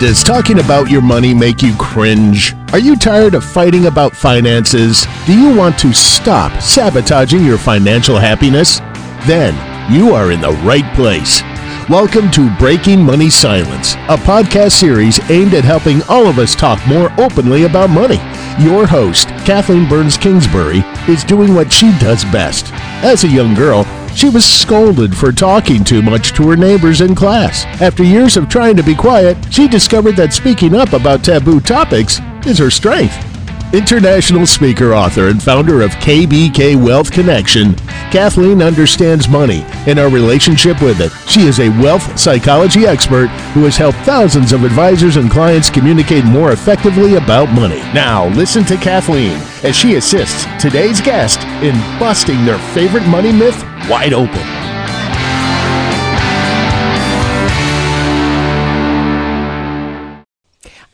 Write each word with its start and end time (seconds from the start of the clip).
Does 0.00 0.24
talking 0.24 0.60
about 0.60 0.90
your 0.90 1.02
money 1.02 1.34
make 1.34 1.60
you 1.60 1.76
cringe? 1.76 2.54
Are 2.72 2.78
you 2.78 2.96
tired 2.96 3.34
of 3.34 3.44
fighting 3.44 3.84
about 3.84 4.16
finances? 4.16 5.06
Do 5.26 5.38
you 5.38 5.54
want 5.54 5.78
to 5.80 5.92
stop 5.92 6.58
sabotaging 6.62 7.44
your 7.44 7.58
financial 7.58 8.16
happiness? 8.16 8.78
Then 9.26 9.52
you 9.92 10.14
are 10.14 10.32
in 10.32 10.40
the 10.40 10.52
right 10.64 10.90
place. 10.94 11.42
Welcome 11.90 12.30
to 12.30 12.56
Breaking 12.56 13.02
Money 13.02 13.28
Silence, 13.28 13.92
a 14.08 14.16
podcast 14.16 14.72
series 14.72 15.20
aimed 15.30 15.52
at 15.52 15.64
helping 15.64 16.00
all 16.04 16.26
of 16.26 16.38
us 16.38 16.54
talk 16.54 16.80
more 16.86 17.12
openly 17.20 17.64
about 17.64 17.90
money. 17.90 18.20
Your 18.58 18.86
host, 18.86 19.28
Kathleen 19.44 19.86
Burns 19.86 20.16
Kingsbury, 20.16 20.82
is 21.08 21.24
doing 21.24 21.52
what 21.54 21.70
she 21.70 21.90
does 21.98 22.24
best. 22.24 22.72
As 23.04 23.24
a 23.24 23.28
young 23.28 23.54
girl, 23.54 23.84
she 24.14 24.28
was 24.28 24.44
scolded 24.44 25.16
for 25.16 25.32
talking 25.32 25.84
too 25.84 26.02
much 26.02 26.32
to 26.34 26.48
her 26.50 26.56
neighbors 26.56 27.00
in 27.00 27.14
class. 27.14 27.64
After 27.80 28.02
years 28.02 28.36
of 28.36 28.48
trying 28.48 28.76
to 28.76 28.82
be 28.82 28.94
quiet, 28.94 29.36
she 29.50 29.68
discovered 29.68 30.16
that 30.16 30.32
speaking 30.32 30.74
up 30.74 30.92
about 30.92 31.24
taboo 31.24 31.60
topics 31.60 32.20
is 32.46 32.58
her 32.58 32.70
strength. 32.70 33.29
International 33.72 34.48
speaker, 34.48 34.94
author, 34.94 35.28
and 35.28 35.40
founder 35.40 35.80
of 35.80 35.92
KBK 35.92 36.74
Wealth 36.74 37.12
Connection, 37.12 37.76
Kathleen 38.10 38.62
understands 38.62 39.28
money 39.28 39.62
and 39.86 39.96
our 39.96 40.10
relationship 40.10 40.82
with 40.82 41.00
it. 41.00 41.12
She 41.30 41.42
is 41.42 41.60
a 41.60 41.68
wealth 41.80 42.18
psychology 42.18 42.84
expert 42.86 43.28
who 43.54 43.62
has 43.62 43.76
helped 43.76 43.98
thousands 43.98 44.52
of 44.52 44.64
advisors 44.64 45.14
and 45.14 45.30
clients 45.30 45.70
communicate 45.70 46.24
more 46.24 46.50
effectively 46.50 47.14
about 47.14 47.48
money. 47.52 47.78
Now, 47.94 48.26
listen 48.30 48.64
to 48.64 48.76
Kathleen 48.76 49.40
as 49.62 49.76
she 49.76 49.94
assists 49.94 50.46
today's 50.60 51.00
guest 51.00 51.38
in 51.62 51.76
busting 52.00 52.44
their 52.44 52.58
favorite 52.74 53.06
money 53.06 53.30
myth 53.30 53.62
wide 53.88 54.12
open. 54.12 54.69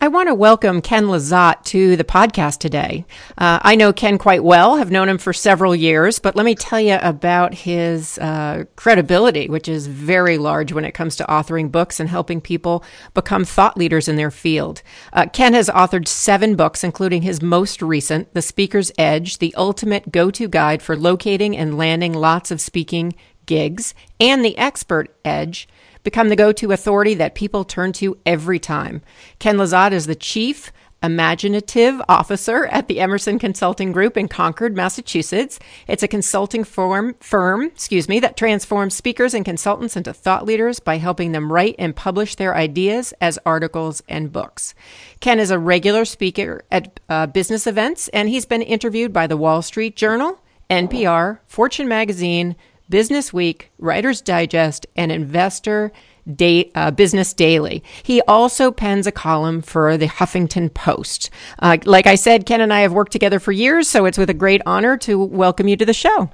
I 0.07 0.09
want 0.09 0.29
to 0.29 0.37
welcome 0.37 0.83
Ken 0.83 1.07
Lizotte 1.07 1.65
to 1.65 1.97
the 1.97 2.05
podcast 2.05 2.59
today. 2.59 3.05
Uh, 3.37 3.59
I 3.61 3.75
know 3.75 3.93
Ken 3.93 4.19
quite 4.19 4.45
well, 4.45 4.77
have 4.77 4.93
known 4.93 5.09
him 5.09 5.19
for 5.19 5.33
several 5.33 5.75
years, 5.75 6.21
but 6.21 6.37
let 6.37 6.47
me 6.47 6.55
tell 6.55 6.81
you 6.81 6.97
about 7.03 7.55
his 7.55 8.17
uh, 8.19 8.67
credibility, 8.77 9.49
which 9.49 9.67
is 9.67 9.89
very 9.89 10.39
large 10.39 10.73
when 10.73 10.85
it 10.85 10.93
comes 10.93 11.17
to 11.17 11.25
authoring 11.25 11.73
books 11.73 11.99
and 11.99 12.09
helping 12.09 12.41
people 12.41 12.85
become 13.15 13.45
thought 13.45 13.77
leaders 13.77 14.07
in 14.07 14.15
their 14.15 14.31
field. 14.31 14.81
Uh, 15.13 15.27
Ken 15.27 15.55
has 15.55 15.69
authored 15.71 16.07
seven 16.07 16.55
books, 16.55 16.85
including 16.85 17.23
his 17.23 17.43
most 17.43 17.83
recent, 17.83 18.33
The 18.33 18.43
Speaker's 18.43 18.93
Edge, 18.97 19.39
the 19.39 19.53
ultimate 19.57 20.13
go 20.13 20.31
to 20.31 20.47
guide 20.47 20.83
for 20.83 20.97
locating 20.97 21.57
and 21.57 21.77
landing 21.77 22.13
lots 22.13 22.53
of 22.53 22.61
speaking 22.61 23.17
gigs, 23.45 23.93
and 24.21 24.45
The 24.45 24.57
Expert 24.57 25.13
Edge 25.25 25.67
Become 26.07 26.29
the 26.29 26.37
go 26.37 26.53
to 26.53 26.71
authority 26.71 27.15
that 27.15 27.35
people 27.35 27.65
turn 27.65 27.93
to 27.95 28.17
every 28.25 28.61
time. 28.61 29.03
Ken 29.41 29.57
Lizotte 29.57 29.91
is 29.91 30.07
the 30.07 30.15
chief 30.15 30.71
imaginative 31.03 32.01
officer 32.09 32.67
at 32.67 32.87
the 32.87 33.01
Emerson 33.01 33.41
Consulting 33.41 33.91
Group 33.91 34.17
in 34.17 34.29
Concord, 34.29 34.77
Massachusetts. 34.77 35.59
It's 35.89 36.05
a 36.05 36.09
consulting 36.09 36.63
firm, 36.63 37.17
firm, 37.19 37.65
excuse 37.65 38.09
me, 38.09 38.21
that 38.21 38.37
transforms 38.37 38.95
speakers 38.95 39.35
and 39.35 39.45
consultants 39.45 39.97
into 39.97 40.13
thought 40.13 40.47
leaders 40.47 40.79
by 40.79 40.99
helping 40.99 41.33
them 41.33 41.53
write 41.53 41.75
and 41.77 41.97
publish 41.97 42.37
their 42.37 42.55
ideas 42.55 43.13
as 43.21 43.37
articles 43.45 44.01
and 44.09 44.31
books. 44.31 44.77
Ken 45.19 45.41
is 45.41 45.51
a 45.51 45.59
regular 45.59 46.05
speaker 46.05 46.63
at 46.71 47.01
uh, 47.09 47.27
business 47.27 47.67
events, 47.67 48.07
and 48.13 48.29
he's 48.29 48.47
been 48.47 48.63
interviewed 48.63 49.13
by 49.13 49.27
the 49.27 49.37
Wall 49.37 49.61
Street 49.61 49.97
Journal, 49.97 50.39
NPR, 50.71 51.41
Fortune 51.49 51.89
Magazine, 51.89 52.55
Business 52.89 53.33
Week, 53.33 53.71
Writer's 53.79 54.21
Digest, 54.21 54.87
and 54.97 55.11
Investor 55.11 55.93
Day, 56.33 56.71
uh, 56.75 56.91
Business 56.91 57.33
Daily. 57.33 57.83
He 58.03 58.21
also 58.23 58.71
pens 58.71 59.07
a 59.07 59.13
column 59.13 59.63
for 59.63 59.97
the 59.97 60.07
Huffington 60.07 60.73
Post. 60.73 61.31
Uh, 61.59 61.79
like 61.85 62.07
I 62.07 62.15
said, 62.15 62.47
Ken 62.47 62.61
and 62.61 62.73
I 62.73 62.81
have 62.81 62.93
worked 62.93 63.13
together 63.13 63.41
for 63.41 63.53
years, 63.53 63.89
so 63.89 64.07
it's 64.07 64.19
with 64.19 64.31
a 64.31 64.35
great 64.35 64.63
honor 64.67 64.97
to 64.99 65.23
welcome 65.23 65.69
you 65.69 65.77
to 65.77 65.87
the 65.87 65.93
show. 65.93 66.31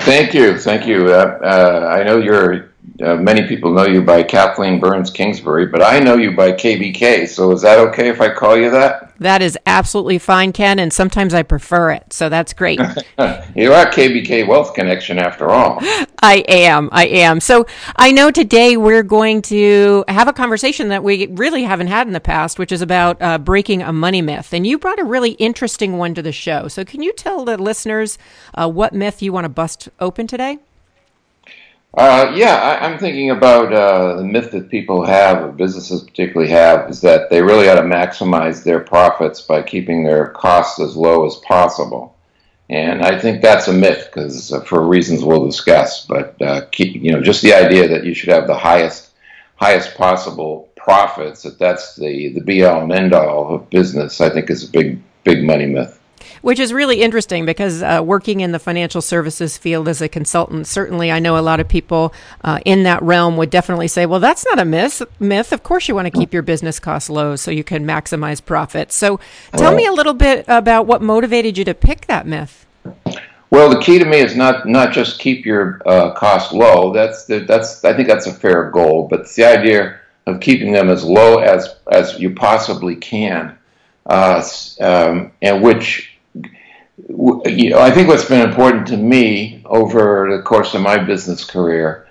Thank 0.00 0.34
you. 0.34 0.58
Thank 0.58 0.86
you. 0.86 1.08
Uh, 1.08 1.38
uh 1.42 1.88
I 1.90 2.02
know 2.02 2.18
you're, 2.18 2.70
uh, 3.02 3.16
many 3.16 3.46
people 3.46 3.72
know 3.72 3.86
you 3.86 4.02
by 4.02 4.22
Kathleen 4.22 4.80
Burns 4.80 5.10
Kingsbury, 5.10 5.66
but 5.66 5.82
I 5.82 5.98
know 6.00 6.16
you 6.16 6.36
by 6.36 6.52
KBK, 6.52 7.28
so 7.28 7.52
is 7.52 7.62
that 7.62 7.78
okay 7.78 8.08
if 8.08 8.20
I 8.20 8.32
call 8.32 8.56
you 8.56 8.70
that? 8.70 9.07
That 9.20 9.42
is 9.42 9.58
absolutely 9.66 10.18
fine, 10.18 10.52
Ken, 10.52 10.78
and 10.78 10.92
sometimes 10.92 11.34
I 11.34 11.42
prefer 11.42 11.90
it. 11.90 12.12
So 12.12 12.28
that's 12.28 12.52
great. 12.52 12.78
you 13.56 13.72
are 13.72 13.86
KBK 13.86 14.46
Wealth 14.46 14.74
Connection 14.74 15.18
after 15.18 15.50
all. 15.50 15.78
I 16.22 16.44
am. 16.48 16.88
I 16.92 17.06
am. 17.06 17.40
So 17.40 17.66
I 17.96 18.12
know 18.12 18.30
today 18.30 18.76
we're 18.76 19.02
going 19.02 19.42
to 19.42 20.04
have 20.06 20.28
a 20.28 20.32
conversation 20.32 20.88
that 20.88 21.02
we 21.02 21.26
really 21.26 21.64
haven't 21.64 21.88
had 21.88 22.06
in 22.06 22.12
the 22.12 22.20
past, 22.20 22.58
which 22.58 22.70
is 22.70 22.80
about 22.80 23.20
uh, 23.20 23.38
breaking 23.38 23.82
a 23.82 23.92
money 23.92 24.22
myth. 24.22 24.52
And 24.52 24.66
you 24.66 24.78
brought 24.78 25.00
a 25.00 25.04
really 25.04 25.32
interesting 25.32 25.98
one 25.98 26.14
to 26.14 26.22
the 26.22 26.32
show. 26.32 26.68
So 26.68 26.84
can 26.84 27.02
you 27.02 27.12
tell 27.12 27.44
the 27.44 27.56
listeners 27.56 28.18
uh, 28.54 28.68
what 28.68 28.94
myth 28.94 29.20
you 29.20 29.32
want 29.32 29.46
to 29.46 29.50
bust 29.50 29.88
open 29.98 30.28
today? 30.28 30.58
Uh, 31.94 32.32
yeah, 32.34 32.54
I, 32.54 32.86
am 32.86 32.98
thinking 32.98 33.30
about 33.30 33.72
uh, 33.72 34.16
the 34.16 34.24
myth 34.24 34.50
that 34.52 34.68
people 34.68 35.04
have, 35.04 35.42
or 35.42 35.52
businesses 35.52 36.02
particularly 36.02 36.50
have, 36.52 36.90
is 36.90 37.00
that 37.00 37.30
they 37.30 37.40
really 37.40 37.68
ought 37.68 37.76
to 37.76 37.82
maximize 37.82 38.62
their 38.62 38.80
profits 38.80 39.40
by 39.40 39.62
keeping 39.62 40.04
their 40.04 40.28
costs 40.28 40.78
as 40.80 40.96
low 40.96 41.26
as 41.26 41.36
possible. 41.36 42.14
And 42.68 43.02
I 43.02 43.18
think 43.18 43.40
that's 43.40 43.68
a 43.68 43.72
myth 43.72 44.10
because 44.12 44.52
uh, 44.52 44.60
for 44.60 44.86
reasons 44.86 45.24
we'll 45.24 45.46
discuss. 45.46 46.04
But 46.04 46.40
uh, 46.42 46.66
keep, 46.70 47.02
you 47.02 47.12
know, 47.12 47.22
just 47.22 47.40
the 47.40 47.54
idea 47.54 47.88
that 47.88 48.04
you 48.04 48.12
should 48.12 48.28
have 48.28 48.46
the 48.46 48.58
highest, 48.58 49.12
highest 49.56 49.96
possible 49.96 50.68
profits, 50.76 51.42
that 51.44 51.58
that's 51.58 51.96
the 51.96 52.34
the 52.34 52.42
be 52.42 52.64
all 52.64 52.82
and 52.82 52.92
end 52.92 53.14
all 53.14 53.54
of 53.54 53.70
business, 53.70 54.20
I 54.20 54.28
think 54.28 54.50
is 54.50 54.68
a 54.68 54.70
big, 54.70 55.02
big 55.24 55.42
money 55.42 55.64
myth 55.64 55.98
which 56.42 56.58
is 56.58 56.72
really 56.72 57.02
interesting 57.02 57.46
because 57.46 57.82
uh, 57.82 58.00
working 58.04 58.40
in 58.40 58.52
the 58.52 58.58
financial 58.58 59.00
services 59.00 59.56
field 59.56 59.88
as 59.88 60.00
a 60.00 60.08
consultant, 60.08 60.66
certainly 60.66 61.10
I 61.10 61.18
know 61.18 61.38
a 61.38 61.40
lot 61.40 61.60
of 61.60 61.68
people 61.68 62.12
uh, 62.42 62.60
in 62.64 62.82
that 62.84 63.02
realm 63.02 63.36
would 63.36 63.50
definitely 63.50 63.88
say, 63.88 64.06
well, 64.06 64.20
that's 64.20 64.44
not 64.46 64.58
a 64.58 64.64
myth. 64.64 65.02
Myth, 65.20 65.52
of 65.52 65.62
course, 65.62 65.88
you 65.88 65.94
want 65.94 66.06
to 66.06 66.18
keep 66.18 66.32
your 66.32 66.42
business 66.42 66.78
costs 66.78 67.10
low 67.10 67.36
so 67.36 67.50
you 67.50 67.64
can 67.64 67.84
maximize 67.84 68.44
profits. 68.44 68.94
So, 68.94 69.20
tell 69.52 69.74
me 69.74 69.86
a 69.86 69.92
little 69.92 70.14
bit 70.14 70.44
about 70.48 70.86
what 70.86 71.02
motivated 71.02 71.58
you 71.58 71.64
to 71.64 71.74
pick 71.74 72.06
that 72.06 72.26
myth. 72.26 72.66
Well, 73.50 73.70
the 73.70 73.80
key 73.80 73.98
to 73.98 74.04
me 74.04 74.18
is 74.18 74.36
not 74.36 74.68
not 74.68 74.92
just 74.92 75.18
keep 75.18 75.46
your 75.46 75.80
uh, 75.86 76.12
costs 76.12 76.52
low. 76.52 76.92
That's 76.92 77.24
the, 77.24 77.40
that's 77.40 77.84
I 77.84 77.94
think 77.94 78.08
that's 78.08 78.26
a 78.26 78.32
fair 78.32 78.70
goal, 78.70 79.08
but 79.08 79.20
it's 79.20 79.34
the 79.34 79.44
idea 79.44 79.98
of 80.26 80.40
keeping 80.40 80.72
them 80.72 80.90
as 80.90 81.02
low 81.02 81.38
as 81.38 81.76
as 81.90 82.18
you 82.20 82.34
possibly 82.34 82.94
can, 82.94 83.56
uh, 84.06 84.46
um, 84.80 85.32
and 85.40 85.62
which 85.62 86.17
I 86.98 87.90
think 87.90 88.08
what's 88.08 88.24
been 88.24 88.48
important 88.48 88.86
to 88.88 88.96
me 88.96 89.62
over 89.64 90.36
the 90.36 90.42
course 90.42 90.74
of 90.74 90.80
my 90.80 90.98
business 90.98 91.44
career 91.44 92.08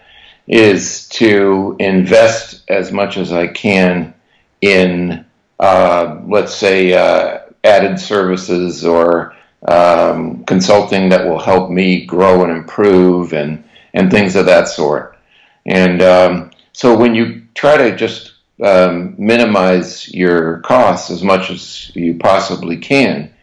is 0.47 1.09
to 1.09 1.75
invest 1.79 2.63
as 2.69 2.91
much 2.91 3.17
as 3.17 3.33
I 3.33 3.47
can 3.47 4.13
in, 4.61 5.25
uh, 5.59 6.21
let's 6.25 6.55
say, 6.55 6.93
uh, 6.93 7.39
added 7.63 7.99
services 7.99 8.85
or 8.85 9.35
um, 9.67 10.45
consulting 10.45 11.09
that 11.09 11.27
will 11.27 11.39
help 11.39 11.69
me 11.69 12.05
grow 12.05 12.43
and 12.43 12.51
improve 12.51 13.33
and, 13.33 13.63
and 13.93 14.09
things 14.09 14.35
of 14.35 14.45
that 14.45 14.69
sort. 14.69 15.17
And 15.65 16.01
um, 16.01 16.51
so 16.71 16.97
when 16.97 17.13
you 17.13 17.43
try 17.55 17.75
to 17.75 17.95
just 17.95 18.35
um, 18.63 19.15
minimize 19.17 20.11
your 20.13 20.59
costs 20.59 21.09
as 21.09 21.23
much 21.23 21.49
as 21.49 21.93
you 21.93 22.15
possibly 22.15 22.77
can, 22.77 23.33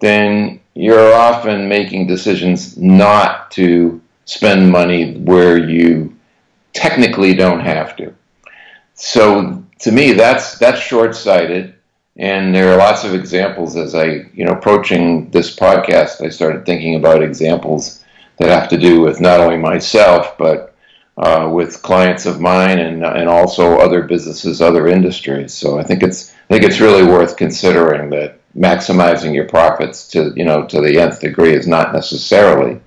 then 0.00 0.59
you're 0.80 1.12
often 1.12 1.68
making 1.68 2.06
decisions 2.06 2.78
not 2.78 3.50
to 3.50 4.00
spend 4.24 4.70
money 4.70 5.18
where 5.18 5.58
you 5.58 6.16
technically 6.72 7.34
don't 7.34 7.60
have 7.60 7.94
to. 7.96 8.14
So 8.94 9.62
to 9.80 9.92
me, 9.92 10.12
that's 10.12 10.58
that's 10.58 10.80
short-sighted, 10.80 11.74
and 12.16 12.54
there 12.54 12.72
are 12.72 12.78
lots 12.78 13.04
of 13.04 13.14
examples. 13.14 13.76
As 13.76 13.94
I, 13.94 14.30
you 14.32 14.46
know, 14.46 14.52
approaching 14.52 15.30
this 15.30 15.54
podcast, 15.54 16.24
I 16.24 16.30
started 16.30 16.64
thinking 16.64 16.94
about 16.94 17.22
examples 17.22 18.02
that 18.38 18.48
have 18.48 18.70
to 18.70 18.78
do 18.78 19.02
with 19.02 19.20
not 19.20 19.40
only 19.40 19.58
myself 19.58 20.38
but 20.38 20.74
uh, 21.18 21.46
with 21.52 21.82
clients 21.82 22.24
of 22.24 22.40
mine 22.40 22.78
and 22.78 23.04
and 23.04 23.28
also 23.28 23.76
other 23.76 24.02
businesses, 24.02 24.62
other 24.62 24.88
industries. 24.88 25.52
So 25.52 25.78
I 25.78 25.82
think 25.82 26.02
it's 26.02 26.32
I 26.48 26.54
think 26.54 26.64
it's 26.64 26.80
really 26.80 27.04
worth 27.04 27.36
considering 27.36 28.08
that 28.10 28.39
maximizing 28.56 29.34
your 29.34 29.48
profits 29.48 30.08
to 30.08 30.32
you 30.34 30.44
know 30.44 30.66
to 30.66 30.80
the 30.80 30.98
nth 30.98 31.20
degree 31.20 31.54
is 31.54 31.66
not 31.66 31.92
necessarily 31.92 32.80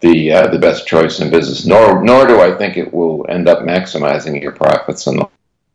the 0.00 0.32
uh, 0.32 0.46
the 0.48 0.58
best 0.58 0.86
choice 0.86 1.20
in 1.20 1.30
business. 1.30 1.66
Nor 1.66 2.02
nor 2.02 2.26
do 2.26 2.40
I 2.40 2.56
think 2.56 2.76
it 2.76 2.92
will 2.92 3.26
end 3.28 3.48
up 3.48 3.60
maximizing 3.60 4.40
your 4.40 4.52
profits 4.52 5.06
in 5.06 5.16
the 5.16 5.28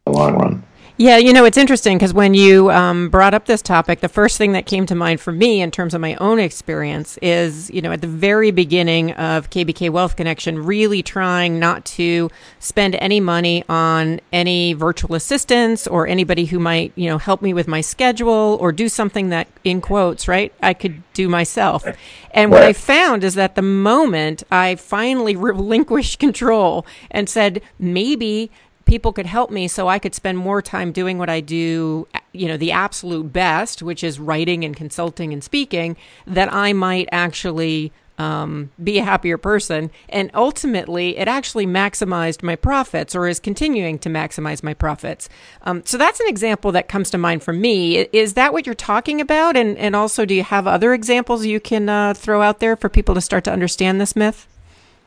long 0.06 0.36
run. 0.36 0.64
Yeah, 1.02 1.16
you 1.16 1.32
know, 1.32 1.46
it's 1.46 1.56
interesting 1.56 1.98
because 1.98 2.14
when 2.14 2.34
you 2.34 2.70
um, 2.72 3.08
brought 3.08 3.34
up 3.34 3.46
this 3.46 3.62
topic, 3.62 4.02
the 4.02 4.10
first 4.10 4.38
thing 4.38 4.52
that 4.52 4.66
came 4.66 4.86
to 4.88 4.96
mind 4.96 5.22
for 5.22 5.32
me 5.32 5.62
in 5.62 5.72
terms 5.72 5.94
of 5.94 6.02
my 6.02 6.16
own 6.16 6.40
experience 6.40 7.18
is, 7.22 7.72
you 7.72 7.82
know, 7.82 7.94
at 7.94 8.02
the 8.02 8.08
very 8.08 8.52
beginning 8.52 9.14
of 9.14 9.50
KBK 9.50 9.92
Wealth 9.92 10.18
Connection, 10.18 10.62
really 10.62 11.02
trying 11.02 11.58
not 11.58 11.86
to 11.86 12.30
spend 12.60 12.96
any 12.96 13.22
money 13.22 13.64
on 13.70 14.20
any 14.34 14.74
virtual 14.74 15.16
assistants 15.16 15.88
or 15.88 16.06
anybody 16.06 16.44
who 16.44 16.60
might, 16.60 16.92
you 16.96 17.10
know, 17.10 17.18
help 17.18 17.42
me 17.42 17.54
with 17.54 17.70
my 17.70 17.80
schedule 17.80 18.58
or 18.60 18.74
do 18.74 18.90
something 18.90 19.30
that, 19.30 19.48
in 19.64 19.80
quotes, 19.80 20.28
right, 20.28 20.54
I 20.62 20.74
could 20.74 21.02
do 21.14 21.30
myself. 21.30 21.86
And 22.32 22.52
what 22.52 22.64
I 22.64 22.74
found 22.74 23.24
is 23.24 23.36
that 23.36 23.56
the 23.56 23.62
moment 23.62 24.44
I 24.52 24.76
finally 24.76 25.36
relinquished 25.38 26.20
control 26.20 26.86
and 27.10 27.30
said, 27.30 27.62
maybe 27.80 28.52
people 28.90 29.14
could 29.14 29.28
help 29.28 29.52
me 29.52 29.68
so 29.68 29.88
I 29.88 30.00
could 30.00 30.16
spend 30.16 30.40
more 30.40 30.62
time 30.62 30.92
doing 30.92 31.20
what 31.20 31.30
I 31.30 31.42
do, 31.42 32.08
you 32.34 32.48
know, 32.48 32.58
the 32.58 32.72
absolute 32.72 33.32
best, 33.32 33.84
which 33.84 34.04
is 34.04 34.20
writing 34.20 34.66
and 34.66 34.76
consulting 34.76 35.32
and 35.32 35.44
speaking, 35.44 35.96
that 36.26 36.52
I 36.52 36.74
might 36.74 37.08
actually 37.12 37.94
um, 38.18 38.72
be 38.84 38.98
a 38.98 39.04
happier 39.04 39.38
person. 39.38 39.92
And 40.10 40.32
ultimately, 40.34 41.18
it 41.18 41.28
actually 41.28 41.68
maximized 41.68 42.44
my 42.44 42.56
profits 42.56 43.16
or 43.16 43.28
is 43.28 43.40
continuing 43.40 44.00
to 44.00 44.10
maximize 44.10 44.62
my 44.64 44.74
profits. 44.74 45.30
Um, 45.62 45.84
so 45.86 45.98
that's 45.98 46.20
an 46.20 46.28
example 46.28 46.72
that 46.74 46.90
comes 46.90 47.12
to 47.12 47.18
mind 47.18 47.44
for 47.44 47.54
me. 47.54 48.00
Is 48.12 48.34
that 48.34 48.52
what 48.52 48.66
you're 48.66 48.76
talking 48.76 49.22
about? 49.22 49.56
And, 49.56 49.78
and 49.78 49.96
also, 49.96 50.26
do 50.26 50.34
you 50.34 50.44
have 50.44 50.68
other 50.68 50.94
examples 50.94 51.46
you 51.46 51.60
can 51.60 51.88
uh, 51.88 52.14
throw 52.16 52.42
out 52.42 52.60
there 52.60 52.76
for 52.76 52.90
people 52.90 53.16
to 53.16 53.22
start 53.22 53.44
to 53.46 53.52
understand 53.52 54.02
this 54.02 54.16
myth? 54.16 54.48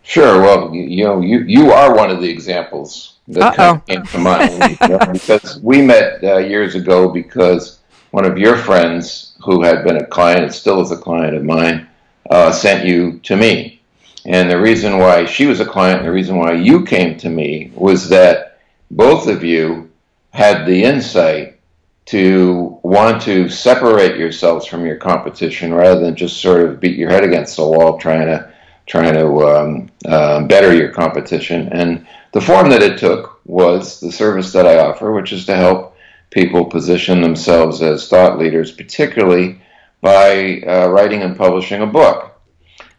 Sure. 0.04 0.40
Well, 0.40 0.74
you 0.74 1.04
know, 1.04 1.20
you, 1.20 1.40
you 1.40 1.70
are 1.70 1.94
one 1.94 2.10
of 2.10 2.20
the 2.20 2.28
examples 2.28 3.12
that 3.32 3.54
kind 3.54 3.76
of 3.76 3.86
came 3.86 4.04
to 4.04 4.18
mind 4.18 4.78
because 5.12 5.60
we 5.60 5.82
met 5.82 6.22
uh, 6.22 6.38
years 6.38 6.74
ago 6.74 7.08
because 7.08 7.80
one 8.10 8.24
of 8.24 8.38
your 8.38 8.56
friends 8.56 9.34
who 9.44 9.62
had 9.62 9.84
been 9.84 9.96
a 9.96 10.06
client 10.06 10.44
and 10.44 10.54
still 10.54 10.80
is 10.80 10.90
a 10.90 10.96
client 10.96 11.36
of 11.36 11.44
mine 11.44 11.88
uh, 12.30 12.52
sent 12.52 12.86
you 12.86 13.18
to 13.20 13.36
me. 13.36 13.80
And 14.24 14.50
the 14.50 14.60
reason 14.60 14.98
why 14.98 15.24
she 15.24 15.46
was 15.46 15.60
a 15.60 15.66
client 15.66 15.98
and 15.98 16.08
the 16.08 16.12
reason 16.12 16.36
why 16.36 16.52
you 16.52 16.84
came 16.84 17.18
to 17.18 17.28
me 17.28 17.72
was 17.74 18.08
that 18.10 18.60
both 18.90 19.26
of 19.26 19.42
you 19.42 19.90
had 20.30 20.64
the 20.64 20.84
insight 20.84 21.58
to 22.04 22.78
want 22.82 23.22
to 23.22 23.48
separate 23.48 24.16
yourselves 24.16 24.66
from 24.66 24.84
your 24.84 24.96
competition 24.96 25.72
rather 25.72 26.00
than 26.00 26.16
just 26.16 26.40
sort 26.40 26.62
of 26.62 26.80
beat 26.80 26.96
your 26.96 27.10
head 27.10 27.24
against 27.24 27.56
the 27.56 27.66
wall 27.66 27.98
trying 27.98 28.26
to 28.26 28.51
trying 28.86 29.14
to 29.14 29.48
um, 29.48 29.90
uh, 30.06 30.42
better 30.44 30.74
your 30.74 30.90
competition. 30.90 31.68
And 31.72 32.06
the 32.32 32.40
form 32.40 32.68
that 32.70 32.82
it 32.82 32.98
took 32.98 33.40
was 33.44 34.00
the 34.00 34.12
service 34.12 34.52
that 34.52 34.66
I 34.66 34.78
offer, 34.78 35.12
which 35.12 35.32
is 35.32 35.46
to 35.46 35.56
help 35.56 35.96
people 36.30 36.64
position 36.64 37.20
themselves 37.20 37.82
as 37.82 38.08
thought 38.08 38.38
leaders, 38.38 38.72
particularly 38.72 39.60
by 40.00 40.60
uh, 40.66 40.88
writing 40.88 41.22
and 41.22 41.36
publishing 41.36 41.82
a 41.82 41.86
book. 41.86 42.40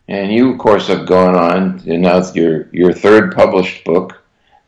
And 0.07 0.31
you, 0.31 0.51
of 0.51 0.59
course, 0.59 0.87
have 0.87 1.07
gone 1.07 1.35
on, 1.35 1.81
and 1.87 2.01
now 2.01 2.17
it's 2.17 2.35
your, 2.35 2.67
your 2.71 2.93
third 2.93 3.33
published 3.33 3.83
book. 3.85 4.21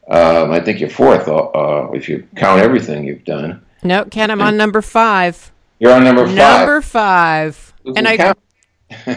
Um, 0.07 0.51
I 0.51 0.59
think 0.59 0.79
your 0.79 0.89
fourth, 0.89 1.27
uh, 1.27 1.89
if 1.93 2.07
you 2.07 2.27
count 2.35 2.61
everything 2.61 3.05
you've 3.05 3.25
done. 3.25 3.65
No, 3.83 4.05
Ken, 4.05 4.31
I'm 4.31 4.41
on 4.41 4.55
number 4.55 4.81
five. 4.81 5.51
You're 5.79 5.93
on 5.93 6.03
number 6.03 6.25
five. 6.25 6.35
Number 6.37 6.81
five. 6.81 7.73
and 7.95 8.07
I, 8.07 8.17
count? 8.17 8.39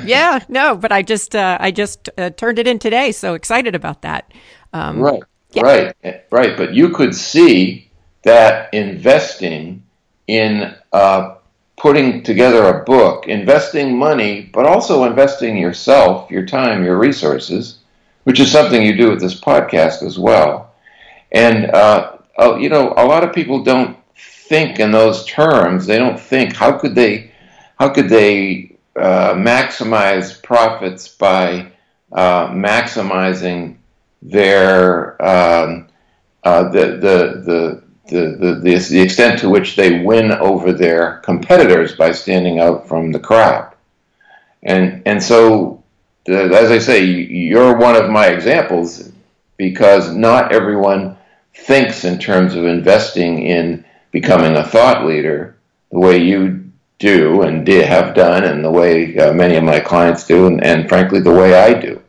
Yeah, 0.05 0.41
no, 0.49 0.77
but 0.77 0.93
I 0.93 1.03
just 1.03 1.37
uh, 1.37 1.59
I 1.61 1.71
just 1.71 2.09
uh, 2.17 2.31
turned 2.31 2.59
it 2.59 2.67
in 2.67 2.79
today, 2.79 3.13
so 3.13 3.35
excited 3.35 3.75
about 3.75 4.03
that. 4.03 4.33
Um, 4.73 5.01
right, 5.01 5.23
yeah. 5.53 5.63
right, 5.63 6.25
right. 6.31 6.57
But 6.57 6.75
you 6.75 6.91
could 6.91 7.15
see 7.15 7.91
that 8.23 8.73
investing 8.73 9.83
in 10.27 10.75
uh, 10.93 11.37
putting 11.77 12.23
together 12.23 12.65
a 12.65 12.85
book, 12.85 13.29
investing 13.29 13.97
money, 13.97 14.51
but 14.53 14.67
also 14.67 15.05
investing 15.05 15.57
yourself, 15.57 16.31
your 16.31 16.45
time, 16.45 16.85
your 16.85 16.99
resources, 16.99 17.79
which 18.25 18.41
is 18.41 18.51
something 18.51 18.83
you 18.83 18.97
do 18.97 19.11
with 19.11 19.21
this 19.21 19.41
podcast 19.41 20.03
as 20.03 20.19
well. 20.19 20.75
And 21.33 21.71
uh, 21.71 22.17
uh, 22.39 22.57
you 22.57 22.69
know, 22.69 22.95
a 22.97 23.05
lot 23.05 23.25
of 23.25 23.33
people 23.33 23.63
don't 23.63 23.97
think 24.17 24.81
in 24.81 24.91
those 24.91 25.25
terms. 25.27 25.87
They 25.87 25.99
don't 25.99 26.19
think 26.19 26.55
how 26.55 26.79
could 26.79 26.95
they, 26.95 27.33
how 27.79 27.89
could 27.91 28.09
they 28.09 28.68
uh, 28.99 29.35
maximize 29.35 30.43
profits 30.43 31.09
by 31.09 31.73
uh, 32.13 32.49
maximizing 32.49 33.77
their 34.23 35.21
um, 35.25 35.89
uh, 36.45 36.69
the, 36.71 36.81
the, 36.87 37.43
the, 37.45 37.83
the, 38.09 38.55
the, 38.61 38.79
the 38.89 39.01
extent 39.01 39.39
to 39.41 39.51
which 39.51 39.77
they 39.77 40.03
win 40.03 40.33
over 40.33 40.73
their 40.73 41.19
competitors 41.19 41.95
by 41.95 42.13
standing 42.13 42.59
out 42.59 42.89
from 42.89 43.13
the 43.13 43.21
crowd. 43.21 43.75
And, 44.63 45.03
and 45.07 45.23
so, 45.23 45.83
as 46.27 46.71
I 46.71 46.79
say, 46.79 47.05
you're 47.05 47.77
one 47.77 47.97
of 47.97 48.11
my 48.11 48.29
examples 48.29 49.13
because 49.57 50.15
not 50.15 50.53
everyone 50.53 51.17
thinks 51.55 52.05
in 52.05 52.19
terms 52.19 52.55
of 52.55 52.65
investing 52.65 53.43
in 53.43 53.85
becoming 54.11 54.57
a 54.57 54.65
thought 54.65 55.05
leader 55.05 55.57
the 55.91 55.99
way 55.99 56.19
you 56.19 56.68
do 56.99 57.43
and 57.43 57.65
did, 57.65 57.87
have 57.87 58.15
done, 58.15 58.45
and 58.45 58.65
the 58.65 58.71
way 58.71 59.17
uh, 59.19 59.33
many 59.33 59.57
of 59.57 59.65
my 59.65 59.81
clients 59.81 60.27
do, 60.27 60.47
and, 60.47 60.63
and, 60.65 60.89
frankly, 60.89 61.21
the 61.21 61.33
way 61.33 61.55
I 61.55 61.75
do. 61.75 62.03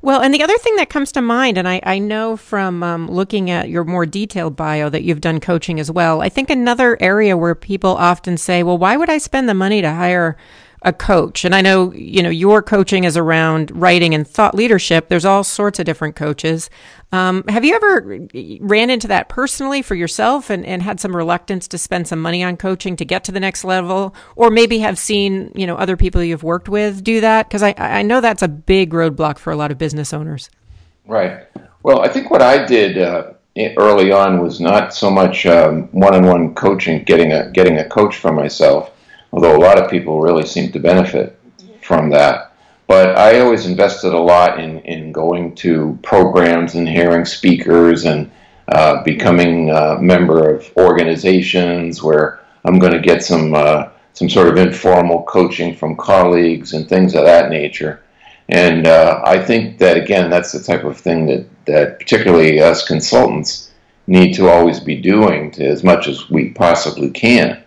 Well, 0.00 0.20
and 0.20 0.34
the 0.34 0.42
other 0.42 0.58
thing 0.58 0.76
that 0.76 0.90
comes 0.90 1.12
to 1.12 1.22
mind, 1.22 1.56
and 1.56 1.66
I, 1.66 1.80
I 1.82 1.98
know 1.98 2.36
from 2.36 2.82
um, 2.82 3.08
looking 3.08 3.50
at 3.50 3.70
your 3.70 3.84
more 3.84 4.04
detailed 4.04 4.54
bio 4.54 4.90
that 4.90 5.02
you've 5.02 5.22
done 5.22 5.40
coaching 5.40 5.80
as 5.80 5.90
well, 5.90 6.20
I 6.20 6.28
think 6.28 6.50
another 6.50 6.98
area 7.00 7.36
where 7.36 7.54
people 7.54 7.96
often 7.96 8.36
say, 8.36 8.62
well, 8.62 8.76
why 8.76 8.98
would 8.98 9.08
I 9.08 9.16
spend 9.16 9.48
the 9.48 9.54
money 9.54 9.80
to 9.80 9.90
hire 9.90 10.36
a 10.84 10.92
coach. 10.92 11.44
And 11.44 11.54
I 11.54 11.62
know, 11.62 11.92
you 11.92 12.22
know, 12.22 12.30
your 12.30 12.62
coaching 12.62 13.04
is 13.04 13.16
around 13.16 13.70
writing 13.74 14.14
and 14.14 14.28
thought 14.28 14.54
leadership. 14.54 15.08
There's 15.08 15.24
all 15.24 15.42
sorts 15.42 15.78
of 15.78 15.86
different 15.86 16.14
coaches. 16.14 16.68
Um, 17.10 17.44
have 17.48 17.64
you 17.64 17.74
ever 17.74 18.28
ran 18.60 18.90
into 18.90 19.08
that 19.08 19.28
personally 19.28 19.80
for 19.80 19.94
yourself 19.94 20.50
and, 20.50 20.64
and 20.66 20.82
had 20.82 21.00
some 21.00 21.16
reluctance 21.16 21.66
to 21.68 21.78
spend 21.78 22.06
some 22.06 22.20
money 22.20 22.44
on 22.44 22.56
coaching 22.56 22.96
to 22.96 23.04
get 23.04 23.24
to 23.24 23.32
the 23.32 23.40
next 23.40 23.64
level? 23.64 24.14
Or 24.36 24.50
maybe 24.50 24.78
have 24.80 24.98
seen, 24.98 25.50
you 25.54 25.66
know, 25.66 25.76
other 25.76 25.96
people 25.96 26.22
you've 26.22 26.42
worked 26.42 26.68
with 26.68 27.02
do 27.02 27.20
that? 27.22 27.48
Because 27.48 27.62
I, 27.62 27.74
I 27.78 28.02
know 28.02 28.20
that's 28.20 28.42
a 28.42 28.48
big 28.48 28.90
roadblock 28.90 29.38
for 29.38 29.52
a 29.52 29.56
lot 29.56 29.70
of 29.70 29.78
business 29.78 30.12
owners. 30.12 30.50
Right. 31.06 31.46
Well, 31.82 32.00
I 32.00 32.08
think 32.08 32.30
what 32.30 32.42
I 32.42 32.64
did 32.64 32.98
uh, 32.98 33.32
early 33.78 34.12
on 34.12 34.42
was 34.42 34.60
not 34.60 34.92
so 34.92 35.10
much 35.10 35.46
um, 35.46 35.84
one-on-one 35.92 36.54
coaching, 36.54 37.04
getting 37.04 37.32
a 37.32 37.50
getting 37.50 37.78
a 37.78 37.88
coach 37.88 38.16
for 38.16 38.32
myself 38.32 38.93
although 39.34 39.56
a 39.56 39.58
lot 39.58 39.82
of 39.82 39.90
people 39.90 40.20
really 40.20 40.46
seem 40.46 40.70
to 40.70 40.78
benefit 40.78 41.36
from 41.82 42.08
that. 42.10 42.52
But 42.86 43.18
I 43.18 43.40
always 43.40 43.66
invested 43.66 44.12
a 44.12 44.18
lot 44.18 44.60
in, 44.60 44.78
in 44.82 45.10
going 45.10 45.56
to 45.56 45.98
programs 46.02 46.76
and 46.76 46.88
hearing 46.88 47.24
speakers 47.24 48.04
and 48.04 48.30
uh, 48.68 49.02
becoming 49.02 49.70
a 49.70 49.98
member 50.00 50.54
of 50.54 50.70
organizations 50.76 52.00
where 52.00 52.40
I'm 52.64 52.78
going 52.78 52.92
to 52.92 53.00
get 53.00 53.24
some 53.24 53.54
uh, 53.54 53.88
some 54.12 54.30
sort 54.30 54.46
of 54.46 54.56
informal 54.56 55.24
coaching 55.24 55.74
from 55.74 55.96
colleagues 55.96 56.72
and 56.72 56.88
things 56.88 57.16
of 57.16 57.24
that 57.24 57.50
nature. 57.50 58.02
And 58.48 58.86
uh, 58.86 59.20
I 59.24 59.42
think 59.42 59.78
that 59.78 59.96
again, 59.96 60.30
that's 60.30 60.52
the 60.52 60.62
type 60.62 60.84
of 60.84 60.96
thing 60.96 61.26
that 61.26 61.46
that 61.64 61.98
particularly 61.98 62.60
us 62.60 62.86
consultants 62.86 63.72
need 64.06 64.34
to 64.34 64.48
always 64.48 64.78
be 64.78 64.96
doing 64.96 65.50
to, 65.52 65.66
as 65.66 65.82
much 65.82 66.06
as 66.06 66.30
we 66.30 66.50
possibly 66.50 67.10
can. 67.10 67.63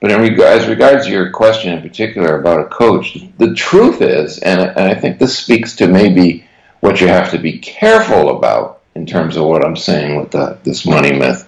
But 0.00 0.10
in 0.10 0.40
as 0.40 0.66
regards 0.66 1.06
your 1.06 1.30
question 1.30 1.74
in 1.74 1.82
particular 1.82 2.40
about 2.40 2.60
a 2.60 2.68
coach, 2.70 3.18
the 3.36 3.54
truth 3.54 4.00
is, 4.00 4.38
and, 4.38 4.60
and 4.60 4.80
I 4.80 4.94
think 4.94 5.18
this 5.18 5.38
speaks 5.38 5.76
to 5.76 5.88
maybe 5.88 6.46
what 6.80 7.00
you 7.00 7.08
have 7.08 7.30
to 7.32 7.38
be 7.38 7.58
careful 7.58 8.36
about 8.36 8.80
in 8.94 9.04
terms 9.04 9.36
of 9.36 9.44
what 9.44 9.64
I'm 9.64 9.76
saying 9.76 10.16
with 10.16 10.30
the, 10.30 10.58
this 10.62 10.86
money 10.86 11.12
myth. 11.12 11.46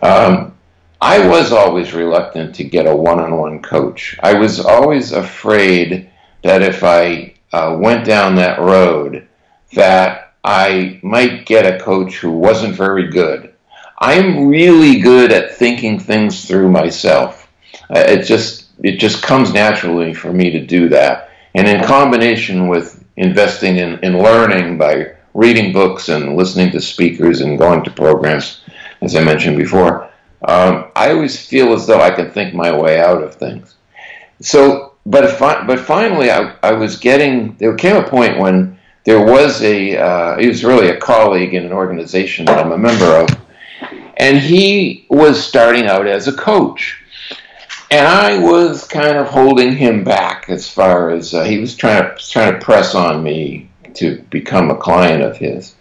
Um, 0.00 0.54
I 1.00 1.26
was 1.26 1.52
always 1.52 1.92
reluctant 1.92 2.54
to 2.54 2.64
get 2.64 2.86
a 2.86 2.94
one-on-one 2.94 3.62
coach. 3.62 4.16
I 4.22 4.34
was 4.34 4.60
always 4.60 5.10
afraid 5.10 6.08
that 6.42 6.62
if 6.62 6.84
I 6.84 7.34
uh, 7.52 7.76
went 7.80 8.06
down 8.06 8.36
that 8.36 8.60
road, 8.60 9.26
that 9.72 10.34
I 10.44 11.00
might 11.02 11.46
get 11.46 11.66
a 11.66 11.82
coach 11.82 12.18
who 12.18 12.30
wasn't 12.30 12.76
very 12.76 13.10
good. 13.10 13.52
I'm 13.98 14.46
really 14.46 15.00
good 15.00 15.32
at 15.32 15.56
thinking 15.56 15.98
things 15.98 16.44
through 16.44 16.70
myself. 16.70 17.41
Uh, 17.90 18.04
it 18.06 18.24
just 18.24 18.66
it 18.82 18.98
just 18.98 19.22
comes 19.22 19.52
naturally 19.52 20.14
for 20.14 20.32
me 20.32 20.50
to 20.50 20.64
do 20.64 20.88
that. 20.88 21.30
And 21.54 21.68
in 21.68 21.84
combination 21.84 22.68
with 22.68 23.04
investing 23.16 23.76
in, 23.76 23.98
in 24.00 24.18
learning 24.18 24.78
by 24.78 25.14
reading 25.34 25.72
books 25.72 26.08
and 26.08 26.36
listening 26.36 26.70
to 26.72 26.80
speakers 26.80 27.40
and 27.40 27.58
going 27.58 27.84
to 27.84 27.90
programs, 27.90 28.62
as 29.00 29.14
I 29.16 29.22
mentioned 29.22 29.56
before, 29.56 30.10
um, 30.44 30.90
I 30.96 31.12
always 31.12 31.46
feel 31.46 31.72
as 31.72 31.86
though 31.86 32.00
I 32.00 32.10
can 32.10 32.30
think 32.30 32.54
my 32.54 32.76
way 32.76 33.00
out 33.00 33.22
of 33.22 33.34
things. 33.34 33.76
So, 34.40 34.94
but 35.06 35.38
but 35.38 35.80
finally, 35.80 36.30
I, 36.30 36.54
I 36.62 36.72
was 36.72 36.96
getting. 36.96 37.56
There 37.56 37.74
came 37.76 37.96
a 37.96 38.08
point 38.08 38.38
when 38.38 38.78
there 39.04 39.24
was 39.24 39.62
a. 39.62 39.96
Uh, 39.96 40.38
he 40.38 40.48
was 40.48 40.64
really 40.64 40.88
a 40.88 40.96
colleague 40.96 41.54
in 41.54 41.64
an 41.64 41.72
organization 41.72 42.46
that 42.46 42.64
I'm 42.64 42.72
a 42.72 42.78
member 42.78 43.04
of, 43.04 43.28
and 44.16 44.38
he 44.38 45.06
was 45.08 45.42
starting 45.42 45.86
out 45.86 46.06
as 46.06 46.26
a 46.26 46.32
coach. 46.32 47.01
And 47.92 48.06
I 48.06 48.38
was 48.38 48.86
kind 48.86 49.18
of 49.18 49.26
holding 49.26 49.76
him 49.76 50.02
back 50.02 50.48
as 50.48 50.66
far 50.66 51.10
as 51.10 51.34
uh, 51.34 51.44
he 51.44 51.58
was 51.58 51.76
trying 51.76 52.16
to 52.16 52.30
trying 52.30 52.54
to 52.54 52.58
press 52.58 52.94
on 52.94 53.22
me 53.22 53.68
to 53.96 54.22
become 54.30 54.70
a 54.70 54.76
client 54.76 55.22
of 55.22 55.36
his. 55.36 55.74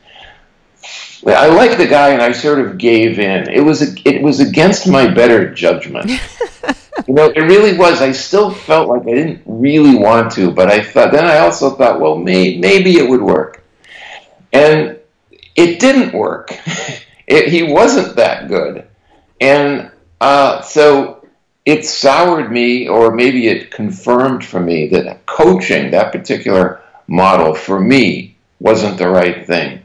I 1.25 1.47
liked 1.47 1.77
the 1.77 1.87
guy, 1.87 2.09
and 2.09 2.21
I 2.21 2.33
sort 2.33 2.59
of 2.59 2.77
gave 2.77 3.17
in. 3.17 3.49
It 3.49 3.61
was 3.61 3.81
it 4.03 4.21
was 4.21 4.41
against 4.41 4.89
my 4.89 5.07
better 5.07 5.53
judgment. 5.53 6.09
you 7.07 7.13
know, 7.13 7.29
it 7.33 7.39
really 7.39 7.77
was. 7.77 8.01
I 8.01 8.11
still 8.11 8.51
felt 8.51 8.89
like 8.89 9.03
I 9.03 9.13
didn't 9.13 9.43
really 9.45 9.95
want 9.95 10.33
to, 10.33 10.51
but 10.51 10.69
I 10.69 10.83
thought. 10.83 11.13
Then 11.13 11.23
I 11.23 11.37
also 11.37 11.77
thought, 11.77 12.01
well, 12.01 12.17
may, 12.17 12.57
maybe 12.57 12.97
it 12.97 13.09
would 13.09 13.21
work, 13.21 13.63
and 14.51 14.99
it 15.55 15.79
didn't 15.79 16.13
work. 16.13 16.51
it, 17.27 17.47
he 17.47 17.63
wasn't 17.63 18.17
that 18.17 18.49
good, 18.49 18.85
and 19.39 19.89
uh, 20.19 20.61
so 20.61 21.20
it 21.65 21.85
soured 21.85 22.51
me, 22.51 22.87
or 22.87 23.11
maybe 23.11 23.47
it 23.47 23.71
confirmed 23.71 24.43
for 24.43 24.59
me 24.59 24.87
that 24.87 25.25
coaching 25.25 25.91
that 25.91 26.11
particular 26.11 26.81
model 27.07 27.53
for 27.53 27.79
me 27.79 28.35
wasn't 28.59 28.97
the 28.97 29.09
right 29.09 29.45
thing. 29.45 29.83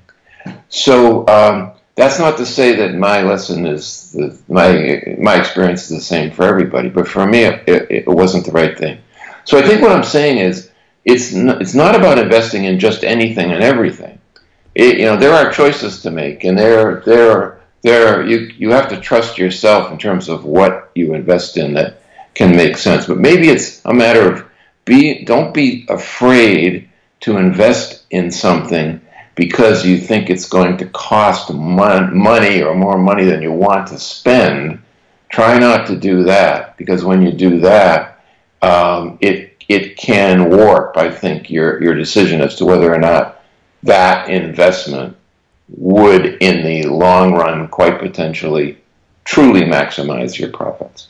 So 0.68 1.26
um, 1.28 1.72
that's 1.96 2.18
not 2.18 2.36
to 2.38 2.46
say 2.46 2.76
that 2.76 2.94
my 2.94 3.22
lesson 3.22 3.66
is 3.66 4.12
the, 4.12 4.38
my 4.48 5.16
my 5.18 5.36
experience 5.38 5.90
is 5.90 5.96
the 5.96 6.00
same 6.00 6.30
for 6.30 6.44
everybody, 6.44 6.88
but 6.88 7.08
for 7.08 7.26
me, 7.26 7.44
it, 7.44 7.64
it, 7.90 8.06
wasn't 8.06 8.46
the 8.46 8.52
right 8.52 8.78
thing. 8.78 8.98
So 9.44 9.58
I 9.58 9.62
think 9.62 9.82
what 9.82 9.92
I'm 9.92 10.04
saying 10.04 10.38
is 10.38 10.70
it's 11.04 11.32
not, 11.32 11.60
it's 11.60 11.74
not 11.74 11.94
about 11.94 12.18
investing 12.18 12.64
in 12.64 12.78
just 12.78 13.04
anything 13.04 13.50
and 13.52 13.62
everything. 13.62 14.18
It, 14.74 14.98
you 14.98 15.06
know, 15.06 15.16
there 15.16 15.32
are 15.32 15.50
choices 15.50 16.02
to 16.02 16.10
make, 16.10 16.44
and 16.44 16.58
there 16.58 17.00
there 17.06 17.55
there 17.82 18.26
you 18.26 18.52
you 18.56 18.70
have 18.70 18.88
to 18.88 19.00
trust 19.00 19.38
yourself 19.38 19.92
in 19.92 19.98
terms 19.98 20.28
of 20.28 20.44
what 20.44 20.90
you 20.94 21.14
invest 21.14 21.56
in 21.56 21.74
that 21.74 22.02
can 22.34 22.54
make 22.54 22.76
sense. 22.76 23.06
But 23.06 23.18
maybe 23.18 23.48
it's 23.48 23.80
a 23.84 23.94
matter 23.94 24.30
of 24.32 24.46
be 24.84 25.24
don't 25.24 25.52
be 25.52 25.86
afraid 25.88 26.88
to 27.20 27.36
invest 27.38 28.04
in 28.10 28.30
something 28.30 29.00
because 29.34 29.86
you 29.86 29.98
think 29.98 30.30
it's 30.30 30.48
going 30.48 30.76
to 30.78 30.86
cost 30.86 31.52
mon- 31.52 32.16
money 32.16 32.62
or 32.62 32.74
more 32.74 32.98
money 32.98 33.24
than 33.24 33.42
you 33.42 33.52
want 33.52 33.86
to 33.88 33.98
spend, 33.98 34.82
try 35.28 35.58
not 35.58 35.86
to 35.86 35.96
do 35.96 36.24
that 36.24 36.76
because 36.78 37.04
when 37.04 37.22
you 37.22 37.32
do 37.32 37.60
that, 37.60 38.24
um, 38.62 39.18
it 39.20 39.64
it 39.68 39.96
can 39.96 40.50
warp. 40.50 40.96
I 40.96 41.10
think 41.10 41.50
your 41.50 41.82
your 41.82 41.94
decision 41.94 42.40
as 42.40 42.56
to 42.56 42.64
whether 42.64 42.92
or 42.92 42.98
not 42.98 43.42
that 43.82 44.30
investment 44.30 45.16
would, 45.68 46.38
in 46.40 46.64
the 46.64 46.88
long 46.88 47.34
run, 47.34 47.68
quite 47.68 47.98
potentially, 47.98 48.78
truly 49.24 49.62
maximize 49.62 50.38
your 50.38 50.50
profits. 50.50 51.08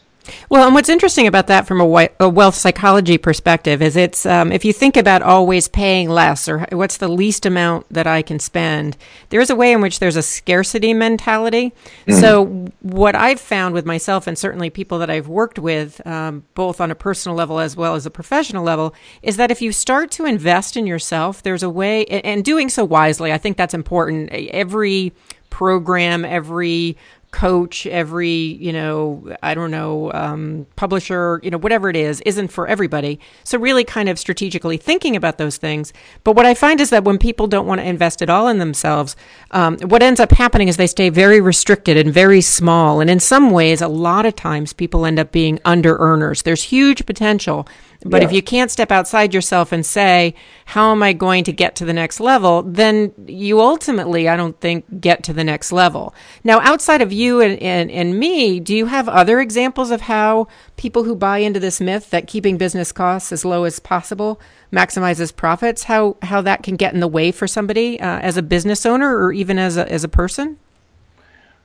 Well, 0.49 0.65
and 0.65 0.75
what's 0.75 0.89
interesting 0.89 1.27
about 1.27 1.47
that 1.49 1.67
from 1.67 1.81
a, 1.81 2.09
a 2.21 2.29
wealth 2.29 2.55
psychology 2.55 3.19
perspective 3.19 3.83
is 3.83 3.97
it's 3.97 4.27
um, 4.27 4.53
if 4.53 4.65
you 4.65 4.73
think 4.73 4.97
about 4.97 5.23
always 5.23 5.69
paying 5.69 6.09
less 6.09 6.49
or 6.49 6.67
what's 6.73 6.97
the 6.97 7.09
least 7.09 7.47
amount 7.47 7.87
that 7.91 8.07
I 8.07 8.23
can 8.23 8.39
spend, 8.39 8.97
there 9.31 9.41
is 9.41 9.51
a 9.51 9.57
way 9.57 9.73
in 9.73 9.81
which 9.81 9.99
there's 9.99 10.17
a 10.17 10.23
scarcity 10.23 10.95
mentality. 10.95 11.73
Mm. 12.07 12.21
So, 12.21 12.45
what 12.81 13.15
I've 13.15 13.41
found 13.41 13.75
with 13.75 13.87
myself 13.87 14.27
and 14.27 14.39
certainly 14.39 14.71
people 14.71 14.99
that 14.99 15.11
I've 15.11 15.29
worked 15.29 15.59
with, 15.59 16.05
um, 16.07 16.45
both 16.55 16.81
on 16.81 16.91
a 16.91 16.95
personal 16.95 17.37
level 17.37 17.59
as 17.59 17.77
well 17.77 17.95
as 17.95 18.07
a 18.07 18.11
professional 18.11 18.65
level, 18.65 18.95
is 19.23 19.37
that 19.37 19.51
if 19.51 19.63
you 19.63 19.73
start 19.73 20.11
to 20.13 20.25
invest 20.25 20.77
in 20.77 20.87
yourself, 20.87 21.43
there's 21.43 21.63
a 21.63 21.71
way, 21.71 22.05
and 22.07 22.45
doing 22.45 22.69
so 22.69 22.85
wisely, 22.85 23.33
I 23.33 23.39
think 23.39 23.57
that's 23.57 23.75
important. 23.75 24.31
Every 24.31 25.13
program, 25.51 26.25
every 26.25 26.97
coach, 27.37 27.87
every, 27.89 28.31
you 28.31 28.73
know, 28.73 29.37
I 29.43 29.53
don't 29.53 29.71
know, 29.71 30.11
um, 30.15 30.67
publisher, 30.75 31.39
you 31.43 31.51
know, 31.51 31.59
whatever 31.59 31.91
it 31.91 31.97
is, 31.97 32.23
isn't 32.23 32.49
for 32.49 32.67
everybody. 32.67 33.21
So, 33.45 33.59
really 33.59 33.85
kind 33.85 34.09
of 34.09 34.19
strategically 34.19 34.79
thinking 34.79 35.15
about 35.15 35.37
those 35.37 35.59
things. 35.59 35.93
But 36.25 36.35
what 36.35 36.47
I 36.47 36.55
find 36.55 36.81
is 36.81 36.89
that 36.89 37.05
when 37.05 37.19
people 37.19 37.47
don't 37.47 37.67
want 37.67 37.83
to 37.83 37.87
invest 37.87 38.23
at 38.23 38.31
all 38.31 38.49
in 38.49 38.57
themselves, 38.57 39.17
um, 39.51 39.77
what 39.81 40.03
ends 40.03 40.19
up 40.19 40.31
happening 40.31 40.69
is 40.69 40.79
they 40.79 40.87
stay 40.87 41.11
very 41.11 41.43
restricted 41.43 41.99
and 41.99 42.11
very 42.11 42.41
small. 42.41 43.03
And 43.03 43.11
in 43.11 43.21
some 43.21 43.51
ways, 43.51 43.83
a 43.83 43.89
lot 43.89 44.25
of 44.25 44.35
times 44.35 44.73
people 44.73 45.05
end 45.05 45.19
up 45.19 45.31
being 45.31 45.61
under 45.67 45.99
earners. 45.99 46.41
There's 46.41 46.63
huge 46.63 47.05
potential 47.05 47.69
but 48.09 48.23
yeah. 48.23 48.29
if 48.29 48.33
you 48.33 48.43
can't 48.43 48.71
step 48.71 48.91
outside 48.91 49.35
yourself 49.35 49.73
and 49.73 49.85
say, 49.85 50.35
how 50.67 50.93
am 50.93 51.03
I 51.03 51.13
going 51.13 51.45
to 51.45 51.53
get 51.53 51.77
to 51.77 51.85
the 51.85 51.93
next 51.93 52.21
level? 52.21 52.63
Then 52.63 53.13
you 53.27 53.61
ultimately, 53.61 54.29
I 54.29 54.37
don't 54.37 54.61
think, 54.61 55.01
get 55.01 55.23
to 55.25 55.33
the 55.33 55.45
next 55.45 55.73
level. 55.73 56.15
Now, 56.45 56.61
outside 56.61 57.03
of 57.03 57.13
you 57.13 57.41
and, 57.41 57.61
and, 57.63 57.91
and 57.91 58.19
me, 58.19 58.61
do 58.61 58.75
you 58.75 58.87
have 58.87 59.09
other 59.09 59.41
examples 59.41 59.91
of 59.91 60.03
how 60.03 60.49
people 60.77 61.05
who 61.05 61.15
buy 61.15 61.39
into 61.39 61.61
this 61.61 61.81
myth 61.81 62.11
that 62.11 62.27
keeping 62.27 62.57
business 62.57 62.93
costs 62.93 63.33
as 63.33 63.45
low 63.45 63.65
as 63.65 63.79
possible 63.79 64.41
maximizes 64.73 65.35
profits, 65.35 65.85
how, 65.85 66.17
how 66.23 66.41
that 66.43 66.63
can 66.63 66.77
get 66.77 66.95
in 66.95 67.01
the 67.01 67.09
way 67.09 67.31
for 67.31 67.47
somebody 67.47 68.01
uh, 68.01 68.19
as 68.19 68.37
a 68.37 68.43
business 68.43 68.85
owner 68.85 69.17
or 69.17 69.33
even 69.33 69.59
as 69.59 69.77
a, 69.77 69.91
as 69.91 70.05
a 70.05 70.09
person? 70.09 70.59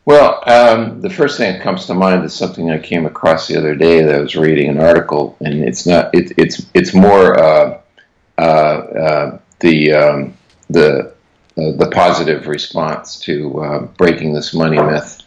Well, 0.05 0.41
um, 0.48 1.01
the 1.01 1.10
first 1.10 1.38
thing 1.38 1.53
that 1.53 1.62
comes 1.62 1.86
to 1.86 1.93
mind 1.93 2.25
is 2.25 2.34
something 2.34 2.72
I 2.72 2.79
came 2.79 3.05
across 3.05 3.48
the 3.48 3.58
other 3.58 3.75
day 3.75 4.01
that 4.01 4.15
I 4.15 4.20
was 4.20 4.36
reading 4.36 4.70
an 4.70 4.79
article, 4.79 5.38
and 5.41 5.63
it's 5.63 5.86
not 5.86 6.13
it, 6.13 6.31
it's 6.38 6.65
it's 6.74 6.93
more 6.93 7.39
uh, 7.39 7.81
uh, 8.38 8.41
uh, 8.41 9.39
the 9.60 9.93
um, 9.93 10.38
the 10.72 11.13
uh, 11.58 11.72
the 11.74 11.89
positive 11.93 12.48
response 12.48 13.20
to 13.20 13.62
uh, 13.63 13.79
breaking 13.98 14.34
this 14.34 14.55
money 14.55 14.81
myth, 14.81 15.22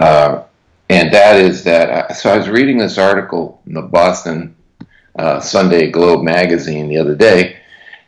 uh, 0.00 0.42
and 0.88 1.14
that 1.14 1.36
is 1.36 1.62
that. 1.62 2.16
so 2.16 2.32
I 2.32 2.38
was 2.38 2.48
reading 2.48 2.78
this 2.78 2.98
article 2.98 3.62
in 3.66 3.74
the 3.74 3.82
Boston 3.82 4.56
Sunday 5.40 5.92
Globe 5.92 6.24
magazine 6.24 6.88
the 6.88 6.98
other 6.98 7.14
day, 7.14 7.60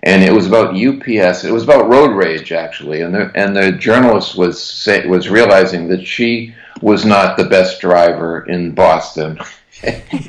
and 0.02 0.22
it 0.22 0.32
was 0.32 0.46
about 0.46 0.74
UPS. 0.74 1.44
It 1.44 1.52
was 1.52 1.64
about 1.64 1.90
road 1.90 2.14
rage 2.14 2.52
actually, 2.52 3.02
and 3.02 3.14
the 3.14 3.30
and 3.34 3.54
the 3.54 3.72
journalist 3.72 4.36
was 4.36 4.62
say, 4.62 5.06
was 5.06 5.28
realizing 5.28 5.88
that 5.88 6.06
she 6.06 6.54
was 6.80 7.04
not 7.04 7.36
the 7.36 7.44
best 7.44 7.80
driver 7.80 8.46
in 8.46 8.72
Boston 8.72 9.38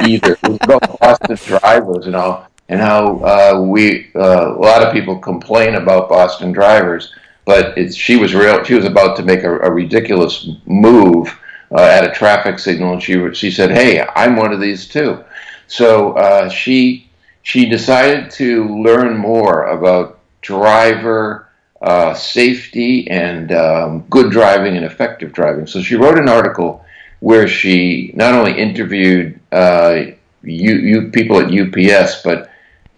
either. 0.05 0.33
it 0.33 0.47
was 0.47 0.57
about 0.61 0.99
Boston 0.99 1.59
drivers 1.59 2.07
and 2.07 2.15
all, 2.15 2.47
and 2.67 2.81
how 2.81 3.19
uh, 3.19 3.61
we 3.61 4.11
uh, 4.15 4.55
a 4.55 4.59
lot 4.59 4.83
of 4.83 4.93
people 4.93 5.17
complain 5.19 5.75
about 5.75 6.09
Boston 6.09 6.51
drivers, 6.51 7.13
but 7.45 7.77
it's 7.77 7.95
she 7.95 8.17
was 8.17 8.33
real. 8.33 8.63
She 8.63 8.75
was 8.75 8.85
about 8.85 9.15
to 9.17 9.23
make 9.23 9.43
a, 9.43 9.59
a 9.59 9.71
ridiculous 9.71 10.49
move 10.65 11.37
uh, 11.71 11.81
at 11.81 12.03
a 12.03 12.11
traffic 12.11 12.59
signal, 12.59 12.93
and 12.93 13.01
she 13.01 13.33
she 13.33 13.51
said, 13.51 13.71
"Hey, 13.71 14.05
I'm 14.15 14.35
one 14.35 14.51
of 14.51 14.59
these 14.59 14.87
too." 14.87 15.23
So 15.67 16.11
uh, 16.13 16.49
she 16.49 17.09
she 17.43 17.67
decided 17.67 18.31
to 18.31 18.67
learn 18.81 19.17
more 19.17 19.65
about 19.67 20.19
driver 20.41 21.47
uh, 21.81 22.13
safety 22.13 23.09
and 23.09 23.51
um, 23.51 24.01
good 24.09 24.31
driving 24.31 24.77
and 24.77 24.85
effective 24.85 25.33
driving. 25.33 25.65
So 25.65 25.81
she 25.81 25.95
wrote 25.95 26.19
an 26.19 26.29
article 26.29 26.85
where 27.19 27.47
she 27.47 28.11
not 28.15 28.33
only 28.33 28.57
interviewed 28.57 29.39
uh, 29.51 30.01
you, 30.43 30.75
you, 30.75 31.09
people 31.11 31.39
at 31.39 31.51
UPS, 31.51 32.21
but 32.23 32.51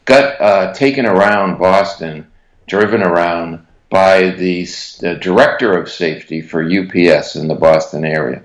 got 0.05 0.39
uh, 0.39 0.73
taken 0.73 1.05
around 1.05 1.59
Boston, 1.59 2.27
driven 2.67 3.01
around 3.01 3.65
by 3.89 4.31
the, 4.31 4.65
the 4.99 5.15
director 5.21 5.77
of 5.77 5.89
safety 5.89 6.41
for 6.41 6.63
UPS 6.63 7.35
in 7.35 7.47
the 7.47 7.55
Boston 7.55 8.03
area. 8.03 8.41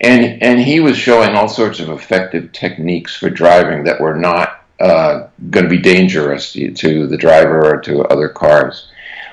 And, 0.00 0.42
and 0.42 0.60
he 0.60 0.80
was 0.80 0.96
showing 0.96 1.34
all 1.36 1.48
sorts 1.48 1.78
of 1.78 1.88
effective 1.88 2.52
techniques 2.52 3.14
for 3.14 3.30
driving 3.30 3.84
that 3.84 4.00
were 4.00 4.16
not 4.16 4.61
uh, 4.82 5.28
going 5.50 5.64
to 5.64 5.70
be 5.70 5.78
dangerous 5.78 6.52
to 6.52 7.06
the 7.06 7.16
driver 7.16 7.64
or 7.64 7.80
to 7.80 8.02
other 8.06 8.28
cars. 8.28 8.88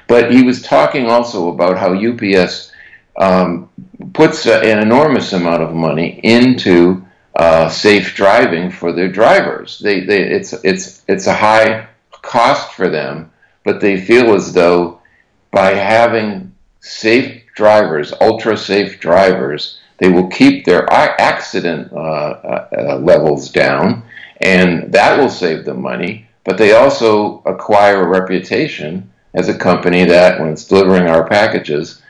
But 0.08 0.32
he 0.32 0.44
was 0.44 0.62
talking 0.62 1.08
also 1.08 1.50
about 1.50 1.76
how 1.76 1.96
UPS 1.96 2.72
um, 3.18 3.68
puts 4.14 4.46
an 4.46 4.78
enormous 4.78 5.34
amount 5.34 5.64
of 5.64 5.74
money 5.74 6.20
into 6.24 7.04
uh, 7.36 7.68
safe 7.68 8.14
driving 8.14 8.70
for 8.70 8.92
their 8.92 9.12
drivers. 9.12 9.80
They, 9.80 10.02
they, 10.02 10.22
it's, 10.22 10.54
it's, 10.64 11.04
it's 11.08 11.26
a 11.26 11.34
high 11.34 11.88
cost 12.12 12.74
for 12.74 12.88
them, 12.88 13.32
but 13.64 13.82
they 13.82 14.00
feel 14.00 14.36
as 14.36 14.54
though 14.54 15.02
by 15.50 15.74
having 15.74 16.54
safe 16.80 17.44
drivers, 17.56 18.14
ultra 18.22 18.56
safe 18.56 19.00
drivers, 19.00 19.80
they 19.98 20.10
will 20.10 20.28
keep 20.28 20.64
their 20.64 20.86
accident 20.94 21.92
uh, 21.92 21.96
uh, 21.96 22.68
uh 22.78 22.96
levels 22.98 23.50
down 23.50 24.04
and 24.42 24.92
that 24.94 25.18
will 25.18 25.30
save 25.30 25.66
them 25.66 25.82
money. 25.82 26.28
But 26.44 26.58
they 26.58 26.74
also 26.74 27.44
acquire 27.46 28.02
a 28.02 28.08
reputation 28.08 29.12
as 29.34 29.50
a 29.50 29.58
company 29.58 30.06
that, 30.06 30.40
when 30.40 30.50
it's 30.50 30.66
delivering 30.66 31.08
our 31.08 31.28
packages, 31.28 32.02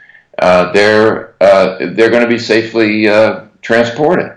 uh, 0.41 0.71
they're 0.71 1.35
uh, 1.41 1.77
they're 1.93 2.09
going 2.09 2.23
to 2.23 2.29
be 2.29 2.39
safely 2.39 3.09
uh, 3.09 3.45
transported. 3.61 4.31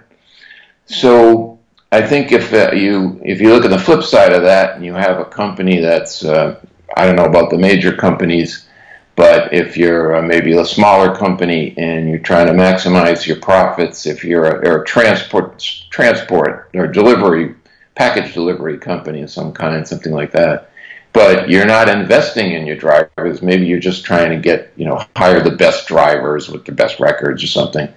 So 0.86 1.58
I 1.92 2.02
think 2.02 2.32
if 2.32 2.52
uh, 2.52 2.72
you 2.72 3.20
if 3.24 3.40
you 3.40 3.50
look 3.52 3.64
at 3.64 3.70
the 3.70 3.78
flip 3.78 4.02
side 4.02 4.32
of 4.32 4.42
that, 4.42 4.74
and 4.74 4.84
you 4.84 4.94
have 4.94 5.20
a 5.20 5.24
company 5.24 5.78
that's 5.80 6.24
uh, 6.24 6.58
I 6.96 7.06
don't 7.06 7.16
know 7.16 7.26
about 7.26 7.50
the 7.50 7.58
major 7.58 7.94
companies, 7.94 8.66
But 9.14 9.52
if 9.52 9.76
you're 9.76 10.16
uh, 10.16 10.22
maybe 10.22 10.56
a 10.56 10.64
smaller 10.64 11.14
company 11.14 11.74
and 11.76 12.08
you're 12.08 12.18
trying 12.18 12.46
to 12.46 12.54
maximize 12.54 13.26
your 13.26 13.36
profits, 13.40 14.06
if 14.06 14.24
you're 14.24 14.46
a, 14.46 14.80
a 14.80 14.84
transport 14.84 15.58
transport 15.90 16.70
or 16.74 16.86
delivery 16.86 17.54
package 17.94 18.34
delivery 18.34 18.78
company 18.78 19.22
of 19.22 19.30
some 19.30 19.52
kind, 19.52 19.86
something 19.86 20.12
like 20.12 20.32
that, 20.32 20.70
but 21.12 21.48
you're 21.50 21.66
not 21.66 21.88
investing 21.88 22.52
in 22.52 22.66
your 22.66 22.76
drivers. 22.76 23.42
Maybe 23.42 23.66
you're 23.66 23.78
just 23.78 24.04
trying 24.04 24.30
to 24.30 24.38
get 24.38 24.72
you 24.76 24.86
know 24.86 25.04
hire 25.16 25.42
the 25.42 25.56
best 25.56 25.86
drivers 25.86 26.48
with 26.48 26.64
the 26.64 26.72
best 26.72 27.00
records 27.00 27.42
or 27.42 27.48
something. 27.48 27.88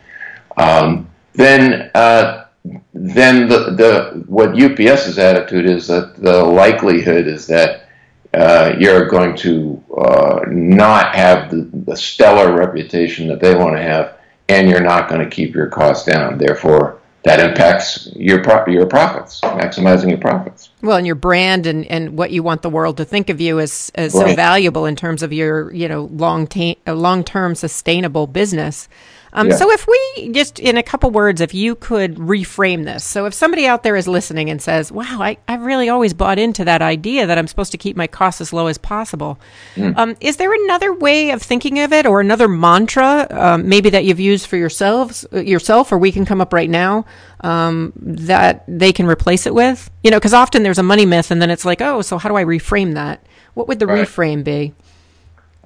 Um, 0.58 1.10
then 1.34 1.92
uh, 1.96 2.46
then 2.94 3.48
the, 3.48 3.72
the 3.72 4.24
what 4.28 4.62
UPS's 4.62 5.20
attitude 5.20 5.66
is 5.66 5.88
that 5.88 6.16
the 6.16 6.44
likelihood 6.44 7.28
is 7.28 7.48
that 7.48 7.90
uh, 8.34 8.76
you're 8.78 9.08
going 9.08 9.36
to 9.36 9.82
uh, 9.98 10.42
not 10.48 11.16
have 11.16 11.50
the, 11.50 11.70
the, 11.86 11.96
stellar 11.96 12.54
reputation 12.54 13.28
that 13.28 13.40
they 13.40 13.56
want 13.56 13.76
to 13.76 13.82
have, 13.82 14.18
and 14.50 14.70
you're 14.70 14.82
not 14.82 15.08
going 15.08 15.22
to 15.22 15.34
keep 15.34 15.56
your 15.56 15.68
costs 15.68 16.06
down. 16.06 16.38
Therefore, 16.38 17.00
that 17.26 17.40
impacts 17.40 18.08
your 18.16 18.44
pro- 18.44 18.66
your 18.68 18.86
profits, 18.86 19.42
maximizing 19.42 20.10
your 20.10 20.20
profits. 20.20 20.70
Well, 20.82 20.98
and 20.98 21.08
your 21.08 21.16
brand 21.16 21.66
and, 21.66 21.84
and 21.88 22.16
what 22.16 22.30
you 22.32 22.44
want 22.44 22.62
the 22.62 22.70
world 22.70 22.98
to 22.98 23.06
think 23.06 23.30
of 23.30 23.42
you 23.42 23.60
as, 23.60 23.92
as 23.96 24.14
right. 24.14 24.30
so 24.30 24.36
valuable 24.36 24.86
in 24.86 24.96
terms 24.96 25.24
of 25.24 25.34
your 25.34 25.74
you 25.74 25.88
know 25.88 26.04
long 26.14 26.48
ta- 26.48 26.76
uh, 26.88 26.94
long 26.94 27.24
term 27.24 27.56
sustainable 27.56 28.28
business. 28.28 28.88
Um, 29.36 29.50
yeah. 29.50 29.58
So, 29.58 29.70
if 29.72 29.86
we 29.86 30.30
just 30.32 30.60
in 30.60 30.78
a 30.78 30.84
couple 30.84 31.12
words, 31.12 31.42
if 31.42 31.54
you 31.54 31.76
could 31.76 32.16
reframe 32.16 32.86
this. 32.86 33.04
So, 33.04 33.26
if 33.26 33.34
somebody 33.34 33.68
out 33.68 33.84
there 33.84 33.98
is 33.98 34.08
listening 34.08 34.50
and 34.50 34.62
says, 34.62 34.92
wow, 34.92 35.18
I, 35.22 35.38
I've 35.48 35.62
really 35.62 35.90
always 35.90 36.14
bought 36.14 36.40
into 36.40 36.64
that 36.66 36.82
idea 36.82 37.28
that 37.28 37.38
I'm 37.38 37.48
supposed 37.48 37.74
to 37.74 37.78
keep 37.78 37.98
my 37.98 38.08
costs 38.08 38.40
as 38.40 38.54
low 38.54 38.68
as 38.68 38.78
possible, 38.78 39.38
mm. 39.76 39.96
um, 39.98 40.16
is 40.22 40.38
there 40.38 40.54
another 40.54 40.94
way 40.94 41.32
of 41.32 41.42
thinking 41.42 41.80
of 41.80 41.92
it 41.92 42.06
or 42.06 42.22
another 42.22 42.48
mantra, 42.48 43.28
um, 43.30 43.68
maybe 43.68 43.90
that 43.90 44.06
you've 44.06 44.22
used 44.22 44.48
for 44.48 44.56
yourselves, 44.56 45.26
uh, 45.34 45.40
yourself, 45.40 45.92
or 45.92 45.98
we 45.98 46.14
can 46.14 46.26
come 46.26 46.40
up 46.40 46.54
right 46.54 46.70
now 46.70 47.06
um, 47.42 47.92
that 47.98 48.64
they 48.70 48.94
can 48.94 49.06
replace 49.06 49.46
it 49.46 49.54
with? 49.54 49.92
You 50.02 50.12
know, 50.12 50.18
because 50.18 50.34
often 50.34 50.64
there's 50.64 50.80
a 50.80 50.84
money 50.84 51.06
myth 51.06 51.30
and 51.30 51.42
then 51.42 51.52
it's 51.52 51.66
like, 51.66 51.82
oh, 51.82 52.02
so 52.02 52.18
how 52.18 52.30
do 52.30 52.36
I 52.36 52.46
reframe 52.46 52.94
that? 52.94 53.26
What 53.54 53.68
would 53.68 53.80
the 53.80 53.88
right. 53.88 54.08
reframe 54.08 54.46
be? 54.46 54.74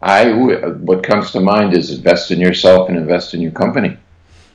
I 0.01 0.31
what 0.31 1.03
comes 1.03 1.31
to 1.31 1.39
mind 1.39 1.75
is 1.75 1.91
invest 1.91 2.31
in 2.31 2.39
yourself 2.39 2.89
and 2.89 2.97
invest 2.97 3.33
in 3.33 3.41
your 3.41 3.51
company. 3.51 3.97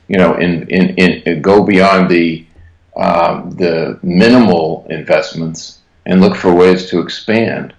You 0.07 0.17
know, 0.17 0.35
in 0.35 0.67
in, 0.69 0.95
in 0.95 1.41
go 1.41 1.63
beyond 1.63 2.09
the 2.09 2.45
um, 2.95 3.51
the 3.51 3.99
minimal 4.01 4.87
investments 4.89 5.79
and 6.05 6.21
look 6.21 6.35
for 6.35 6.53
ways 6.53 6.89
to 6.89 6.99
expand. 6.99 7.73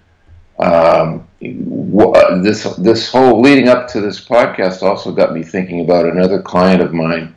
Um, 0.59 1.27
this 1.39 2.63
this 2.77 3.11
whole 3.11 3.41
leading 3.41 3.67
up 3.67 3.87
to 3.89 4.01
this 4.01 4.23
podcast 4.23 4.81
also 4.81 5.11
got 5.11 5.33
me 5.33 5.43
thinking 5.43 5.81
about 5.81 6.05
another 6.05 6.41
client 6.41 6.81
of 6.81 6.93
mine 6.93 7.35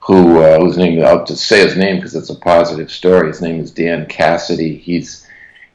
who 0.00 0.38
uh, 0.40 0.60
whose 0.60 0.76
name 0.76 1.02
I'll 1.04 1.24
just 1.24 1.46
say 1.46 1.60
his 1.60 1.76
name 1.76 1.96
because 1.96 2.14
it's 2.14 2.30
a 2.30 2.36
positive 2.36 2.90
story. 2.90 3.28
His 3.28 3.42
name 3.42 3.60
is 3.60 3.70
Dan 3.70 4.06
Cassidy. 4.06 4.76
He's 4.76 5.23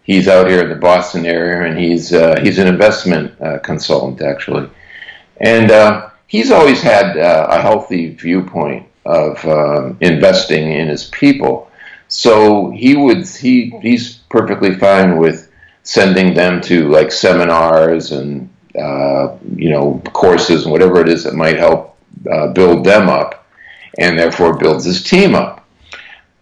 he's 0.03 0.27
out 0.27 0.47
here 0.47 0.61
in 0.61 0.69
the 0.69 0.75
Boston 0.75 1.25
area, 1.25 1.69
and 1.69 1.79
he's 1.79 2.13
uh, 2.13 2.39
he's 2.41 2.57
an 2.57 2.67
investment 2.67 3.39
uh, 3.41 3.59
consultant 3.59 4.21
actually, 4.21 4.69
and 5.37 5.71
uh, 5.71 6.09
he's 6.27 6.51
always 6.51 6.81
had 6.81 7.17
uh, 7.17 7.47
a 7.49 7.61
healthy 7.61 8.15
viewpoint 8.15 8.87
of 9.05 9.43
um, 9.45 9.97
investing 10.01 10.71
in 10.71 10.87
his 10.87 11.05
people. 11.05 11.69
So 12.07 12.71
he 12.71 12.95
would 12.95 13.27
he 13.27 13.69
he's 13.81 14.15
perfectly 14.29 14.75
fine 14.75 15.17
with 15.17 15.51
sending 15.83 16.33
them 16.33 16.61
to 16.61 16.87
like 16.89 17.11
seminars 17.11 18.11
and 18.11 18.49
uh, 18.79 19.37
you 19.55 19.69
know 19.69 20.01
courses 20.13 20.63
and 20.63 20.71
whatever 20.71 21.01
it 21.01 21.09
is 21.09 21.23
that 21.23 21.33
might 21.33 21.57
help 21.57 21.97
uh, 22.31 22.47
build 22.47 22.83
them 22.83 23.09
up, 23.09 23.45
and 23.97 24.17
therefore 24.17 24.57
builds 24.57 24.85
his 24.85 25.03
team 25.03 25.35
up. 25.35 25.65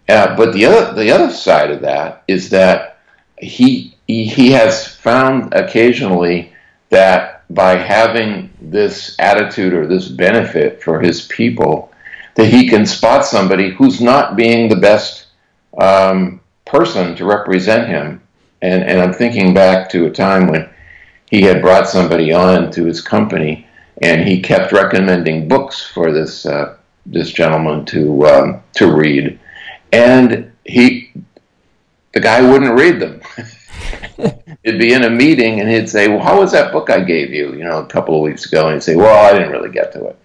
but 0.07 0.53
the 0.53 0.65
other 0.65 0.93
the 0.93 1.11
other 1.11 1.31
side 1.33 1.71
of 1.71 1.81
that 1.81 2.23
is 2.27 2.49
that 2.49 2.96
he, 3.39 3.95
he, 4.07 4.51
has 4.51 4.87
found 4.87 5.53
occasionally 5.53 6.53
that 6.89 7.43
by 7.53 7.75
having 7.75 8.49
this 8.61 9.15
attitude 9.19 9.73
or 9.73 9.85
this 9.85 10.07
benefit 10.07 10.81
for 10.81 10.99
his 10.99 11.27
people, 11.27 11.91
that 12.35 12.47
he 12.47 12.67
can 12.67 12.85
spot 12.85 13.25
somebody 13.25 13.71
who's 13.71 14.01
not 14.01 14.35
being 14.35 14.69
the 14.69 14.75
best 14.75 15.27
um, 15.79 16.39
person 16.65 17.15
to 17.15 17.25
represent 17.25 17.87
him. 17.87 18.21
And, 18.61 18.83
and 18.83 18.99
I'm 18.99 19.13
thinking 19.13 19.53
back 19.53 19.89
to 19.89 20.07
a 20.07 20.11
time 20.11 20.47
when 20.47 20.69
he 21.29 21.41
had 21.41 21.61
brought 21.61 21.87
somebody 21.87 22.31
on 22.31 22.71
to 22.71 22.85
his 22.85 23.01
company, 23.01 23.67
and 24.01 24.27
he 24.27 24.41
kept 24.41 24.71
recommending 24.71 25.47
books 25.47 25.85
for 25.85 26.11
this 26.11 26.45
uh, 26.45 26.77
this 27.05 27.31
gentleman 27.31 27.85
to 27.85 28.27
um, 28.27 28.61
to 28.75 28.91
read, 28.93 29.39
and 29.91 30.51
he 30.65 31.11
the 32.13 32.19
guy 32.19 32.41
wouldn't 32.41 32.77
read 32.77 32.99
them. 32.99 33.21
he'd 34.63 34.79
be 34.79 34.93
in 34.93 35.03
a 35.03 35.09
meeting 35.09 35.59
and 35.59 35.69
he'd 35.69 35.89
say, 35.89 36.07
Well, 36.07 36.19
how 36.19 36.39
was 36.39 36.51
that 36.51 36.71
book 36.71 36.89
I 36.89 37.01
gave 37.01 37.33
you, 37.33 37.53
you 37.53 37.63
know, 37.63 37.79
a 37.79 37.85
couple 37.85 38.15
of 38.15 38.21
weeks 38.21 38.45
ago? 38.45 38.65
And 38.65 38.75
he'd 38.75 38.83
say, 38.83 38.95
Well, 38.95 39.25
I 39.25 39.37
didn't 39.37 39.51
really 39.51 39.71
get 39.71 39.91
to 39.93 40.07
it. 40.07 40.19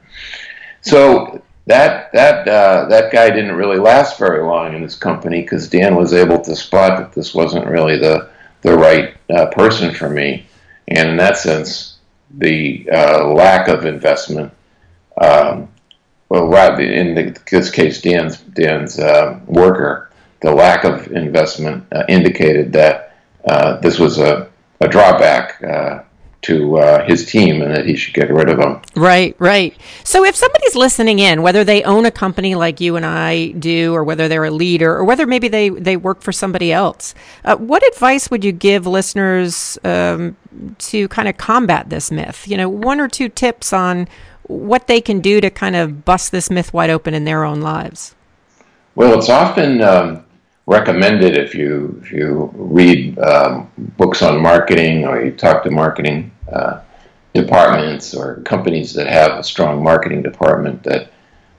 So 0.81 1.43
that 1.67 2.13
that 2.13 2.49
uh, 2.49 2.87
that 2.89 3.13
guy 3.13 3.31
didn't 3.31 3.55
really 3.55 3.79
last 3.79 4.19
very 4.19 4.43
long 4.43 4.75
in 4.75 4.83
his 4.83 4.97
company 4.97 5.43
because 5.43 5.69
Dan 5.69 5.95
was 5.95 6.13
able 6.13 6.41
to 6.41 6.57
spot 6.57 6.99
that 6.99 7.13
this 7.13 7.35
wasn't 7.35 7.67
really 7.67 7.99
the 7.99 8.31
the 8.63 8.77
right 8.77 9.17
uh, 9.31 9.47
person 9.47 9.95
for 9.95 10.09
me, 10.09 10.47
and 10.89 11.11
in 11.11 11.17
that 11.19 11.37
sense, 11.37 11.99
the 12.39 12.89
uh, 12.93 13.27
lack 13.27 13.69
of 13.69 13.87
investment. 13.87 14.53
Um, 15.21 15.69
well, 16.29 16.81
in 16.81 17.37
this 17.51 17.71
case, 17.71 18.01
Dan's 18.01 18.39
Dan's 18.39 18.99
uh, 18.99 19.39
worker 19.47 20.11
the 20.43 20.53
lack 20.53 20.85
of 20.85 21.11
investment 21.13 21.87
uh, 21.93 22.05
indicated 22.09 22.73
that 22.73 23.17
uh, 23.49 23.81
this 23.81 23.99
was 23.99 24.19
a, 24.19 24.51
a 24.81 24.89
drawback 24.89 25.63
uh, 25.63 26.03
to 26.43 26.77
uh, 26.77 27.07
his 27.07 27.31
team 27.31 27.63
and 27.63 27.75
that 27.75 27.87
he 27.87 27.97
should 27.97 28.15
get 28.15 28.29
rid 28.29 28.49
of 28.49 28.59
them. 28.59 28.83
Right, 28.97 29.37
right. 29.39 29.77
So 30.03 30.25
if 30.25 30.35
somebody's 30.35 30.75
listening 30.75 31.21
in, 31.21 31.43
whether 31.43 31.63
they 31.63 31.85
own 31.85 32.05
a 32.05 32.11
company 32.11 32.57
like 32.57 32.81
you 32.81 32.97
and 32.97 33.07
I 33.07 33.53
do, 33.53 33.95
or 33.95 34.03
whether 34.03 34.27
they're 34.27 34.45
a 34.45 34.51
leader, 34.51 34.97
or 34.97 35.05
whether 35.05 35.25
maybe 35.25 35.47
they, 35.47 35.69
they 35.69 35.97
work 35.97 36.21
for 36.21 36.33
somebody 36.33 36.73
else, 36.73 37.15
uh, 37.45 37.57
what 37.57 37.87
advice 37.87 38.29
would 38.29 38.45
you 38.45 38.51
give 38.51 38.89
listeners 38.89 39.79
um, 39.85 40.37
to 40.79 41.07
kind 41.09 41.29
of 41.29 41.37
combat 41.37 41.91
this 41.91 42.11
myth? 42.11 42.49
You 42.49 42.57
know, 42.57 42.69
one 42.69 43.01
or 43.01 43.07
two 43.07 43.29
tips 43.29 43.73
on 43.73 44.09
what 44.43 44.89
they 44.89 45.01
can 45.01 45.21
do 45.21 45.41
to 45.41 45.49
kind 45.49 45.77
of 45.77 46.05
bust 46.05 46.33
this 46.33 46.51
myth 46.51 46.75
wide 46.75 46.91
open 46.91 47.15
in 47.15 47.25
their 47.25 47.45
own 47.45 47.61
lives. 47.61 48.17
Well, 48.97 49.17
it's 49.17 49.31
often 49.31 49.81
um, 49.81 50.25
recommended 50.67 51.37
if 51.37 51.55
you 51.55 52.01
if 52.03 52.13
you 52.13 52.51
read 52.55 53.19
um, 53.19 53.71
books 53.97 54.23
on 54.23 54.41
marketing 54.41 55.05
or 55.05 55.23
you 55.23 55.33
talk 55.33 55.63
to 55.65 55.71
marketing 55.71 56.31
uh, 56.53 56.81
departments 57.35 58.15
or 58.15 58.37
companies 58.43 58.93
that 58.95 59.07
have 59.07 59.39
a 59.39 59.43
strong 59.43 59.83
marketing 59.83 60.23
department 60.23 60.83
that 60.83 61.11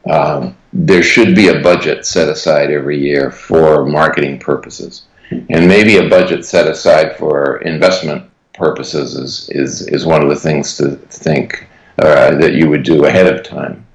um, 0.09 0.55
there 0.71 1.03
should 1.03 1.35
be 1.35 1.47
a 1.47 1.61
budget 1.61 2.05
set 2.05 2.29
aside 2.29 2.71
every 2.71 2.99
year 2.99 3.31
for 3.31 3.85
marketing 3.85 4.39
purposes, 4.39 5.03
and 5.31 5.67
maybe 5.67 5.97
a 5.97 6.09
budget 6.09 6.45
set 6.45 6.67
aside 6.67 7.17
for 7.17 7.57
investment 7.61 8.29
purposes 8.53 9.15
is 9.15 9.49
is, 9.49 9.87
is 9.87 10.05
one 10.05 10.21
of 10.21 10.29
the 10.29 10.35
things 10.35 10.77
to 10.77 10.95
think 11.09 11.67
uh, 11.99 12.35
that 12.35 12.53
you 12.53 12.69
would 12.69 12.83
do 12.83 13.05
ahead 13.05 13.27
of 13.27 13.43
time. 13.43 13.85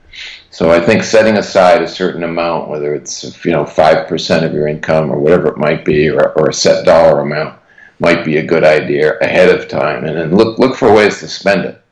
So 0.51 0.71
I 0.71 0.81
think 0.81 1.03
setting 1.03 1.37
aside 1.37 1.83
a 1.83 1.89
certain 1.89 2.23
amount, 2.23 2.69
whether 2.69 2.95
it's 2.95 3.45
you 3.45 3.53
know 3.53 3.67
five 3.67 4.09
percent 4.09 4.45
of 4.45 4.55
your 4.55 4.67
income 4.67 5.11
or 5.11 5.19
whatever 5.19 5.49
it 5.49 5.59
might 5.59 5.85
be, 5.85 6.09
or, 6.09 6.33
or 6.33 6.49
a 6.49 6.55
set 6.55 6.85
dollar 6.85 7.21
amount, 7.21 7.59
might 7.99 8.25
be 8.25 8.39
a 8.39 8.47
good 8.47 8.65
idea 8.65 9.19
ahead 9.19 9.51
of 9.51 9.69
time, 9.69 10.05
and 10.05 10.17
then 10.17 10.35
look 10.35 10.59
look 10.59 10.77
for 10.77 10.93
ways 10.93 11.21
to 11.21 11.29
spend 11.29 11.65
it. 11.65 11.83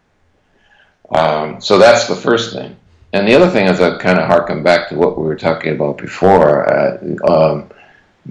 Um, 1.11 1.61
so 1.61 1.79
that's 1.79 2.09
the 2.09 2.16
first 2.16 2.53
thing. 2.55 2.77
And 3.12 3.29
the 3.29 3.35
other 3.35 3.49
thing 3.49 3.66
is 3.66 3.81
I 3.81 3.97
kind 3.99 4.19
of 4.19 4.27
harken 4.27 4.62
back 4.62 4.88
to 4.88 4.97
what 4.97 5.19
we 5.19 5.25
were 5.25 5.37
talking 5.37 5.73
about 5.73 5.99
before. 5.99 6.69
Uh, 6.69 7.16
um, 7.29 7.71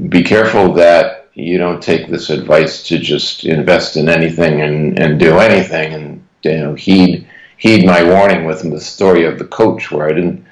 be 0.09 0.23
careful 0.23 0.73
that 0.73 1.29
you 1.33 1.57
don't 1.57 1.81
take 1.81 2.09
this 2.09 2.29
advice 2.29 2.83
to 2.87 2.97
just 2.97 3.45
invest 3.45 3.97
in 3.97 4.09
anything 4.09 4.61
and, 4.61 4.99
and 4.99 5.19
do 5.19 5.37
anything, 5.37 5.93
and 5.93 6.27
you 6.43 6.57
know 6.57 6.73
heed 6.73 7.24
heed 7.57 7.85
my 7.85 8.03
warning 8.03 8.45
with 8.45 8.69
the 8.69 8.79
story 8.79 9.25
of 9.25 9.39
the 9.39 9.45
coach, 9.45 9.91
where 9.91 10.07
I 10.07 10.13
didn't, 10.13 10.45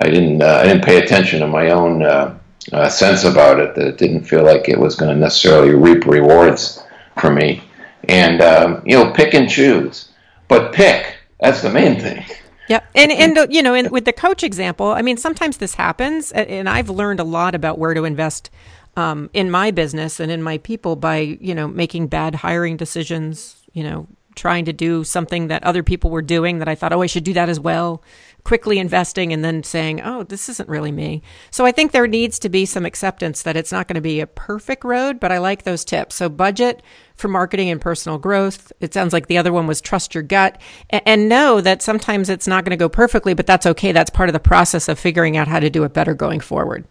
I 0.00 0.10
didn't, 0.10 0.42
uh, 0.42 0.60
I 0.62 0.64
didn't 0.64 0.84
pay 0.84 0.98
attention 0.98 1.40
to 1.40 1.46
my 1.46 1.70
own 1.70 2.02
uh, 2.02 2.38
uh, 2.72 2.88
sense 2.88 3.24
about 3.24 3.58
it. 3.60 3.74
That 3.74 3.86
it 3.86 3.98
didn't 3.98 4.24
feel 4.24 4.44
like 4.44 4.68
it 4.68 4.78
was 4.78 4.94
going 4.94 5.14
to 5.14 5.20
necessarily 5.20 5.74
reap 5.74 6.06
rewards 6.06 6.82
for 7.18 7.30
me. 7.30 7.62
And 8.08 8.40
um, 8.40 8.82
you 8.84 8.96
know, 8.96 9.12
pick 9.12 9.34
and 9.34 9.48
choose, 9.48 10.10
but 10.48 10.72
pick. 10.72 11.16
That's 11.40 11.62
the 11.62 11.70
main 11.70 11.98
thing. 11.98 12.24
Yeah, 12.68 12.80
and 12.94 13.10
and 13.10 13.36
uh, 13.36 13.46
you 13.50 13.62
know, 13.62 13.72
with 13.90 14.04
the 14.04 14.12
coach 14.12 14.44
example, 14.44 14.86
I 14.86 15.02
mean, 15.02 15.16
sometimes 15.16 15.56
this 15.56 15.74
happens, 15.74 16.30
and 16.30 16.68
I've 16.68 16.88
learned 16.88 17.18
a 17.18 17.24
lot 17.24 17.56
about 17.56 17.78
where 17.78 17.94
to 17.94 18.04
invest 18.04 18.48
um, 18.96 19.28
in 19.32 19.50
my 19.50 19.72
business 19.72 20.20
and 20.20 20.30
in 20.30 20.40
my 20.40 20.58
people 20.58 20.94
by 20.94 21.18
you 21.18 21.52
know 21.52 21.66
making 21.66 22.06
bad 22.06 22.36
hiring 22.36 22.76
decisions, 22.76 23.56
you 23.72 23.82
know, 23.82 24.06
trying 24.34 24.64
to 24.64 24.72
do 24.72 25.04
something 25.04 25.48
that 25.48 25.64
other 25.64 25.82
people 25.82 26.10
were 26.10 26.22
doing 26.22 26.58
that 26.58 26.68
I 26.68 26.74
thought, 26.74 26.92
oh, 26.92 27.02
I 27.02 27.06
should 27.06 27.24
do 27.24 27.32
that 27.34 27.48
as 27.48 27.60
well. 27.60 28.02
Quickly 28.44 28.78
investing 28.78 29.32
and 29.32 29.44
then 29.44 29.62
saying, 29.62 30.00
oh, 30.00 30.22
this 30.22 30.48
isn't 30.48 30.68
really 30.68 30.92
me. 30.92 31.22
So 31.50 31.66
I 31.66 31.72
think 31.72 31.92
there 31.92 32.06
needs 32.06 32.38
to 32.40 32.48
be 32.48 32.64
some 32.64 32.86
acceptance 32.86 33.42
that 33.42 33.56
it's 33.56 33.72
not 33.72 33.86
going 33.86 33.96
to 33.96 34.00
be 34.00 34.20
a 34.20 34.26
perfect 34.26 34.84
road, 34.84 35.20
but 35.20 35.32
I 35.32 35.38
like 35.38 35.64
those 35.64 35.84
tips. 35.84 36.14
So 36.14 36.28
budget 36.28 36.82
for 37.16 37.28
marketing 37.28 37.68
and 37.68 37.80
personal 37.80 38.18
growth. 38.18 38.72
It 38.80 38.94
sounds 38.94 39.12
like 39.12 39.26
the 39.26 39.38
other 39.38 39.52
one 39.52 39.66
was 39.66 39.80
trust 39.80 40.14
your 40.14 40.22
gut 40.22 40.60
and, 40.88 41.28
know 41.28 41.60
that 41.60 41.82
sometimes 41.82 42.30
it's 42.30 42.48
not 42.48 42.64
going 42.64 42.70
to 42.70 42.82
go 42.82 42.88
perfectly, 42.88 43.34
but 43.34 43.46
that's 43.46 43.66
okay. 43.66 43.92
That's 43.92 44.10
part 44.10 44.30
of 44.30 44.32
the 44.32 44.40
process 44.40 44.88
of 44.88 44.98
figuring 44.98 45.36
out 45.36 45.48
how 45.48 45.60
to 45.60 45.68
do 45.68 45.84
it 45.84 45.92
better 45.92 46.14
going 46.14 46.40
forward. 46.40 46.86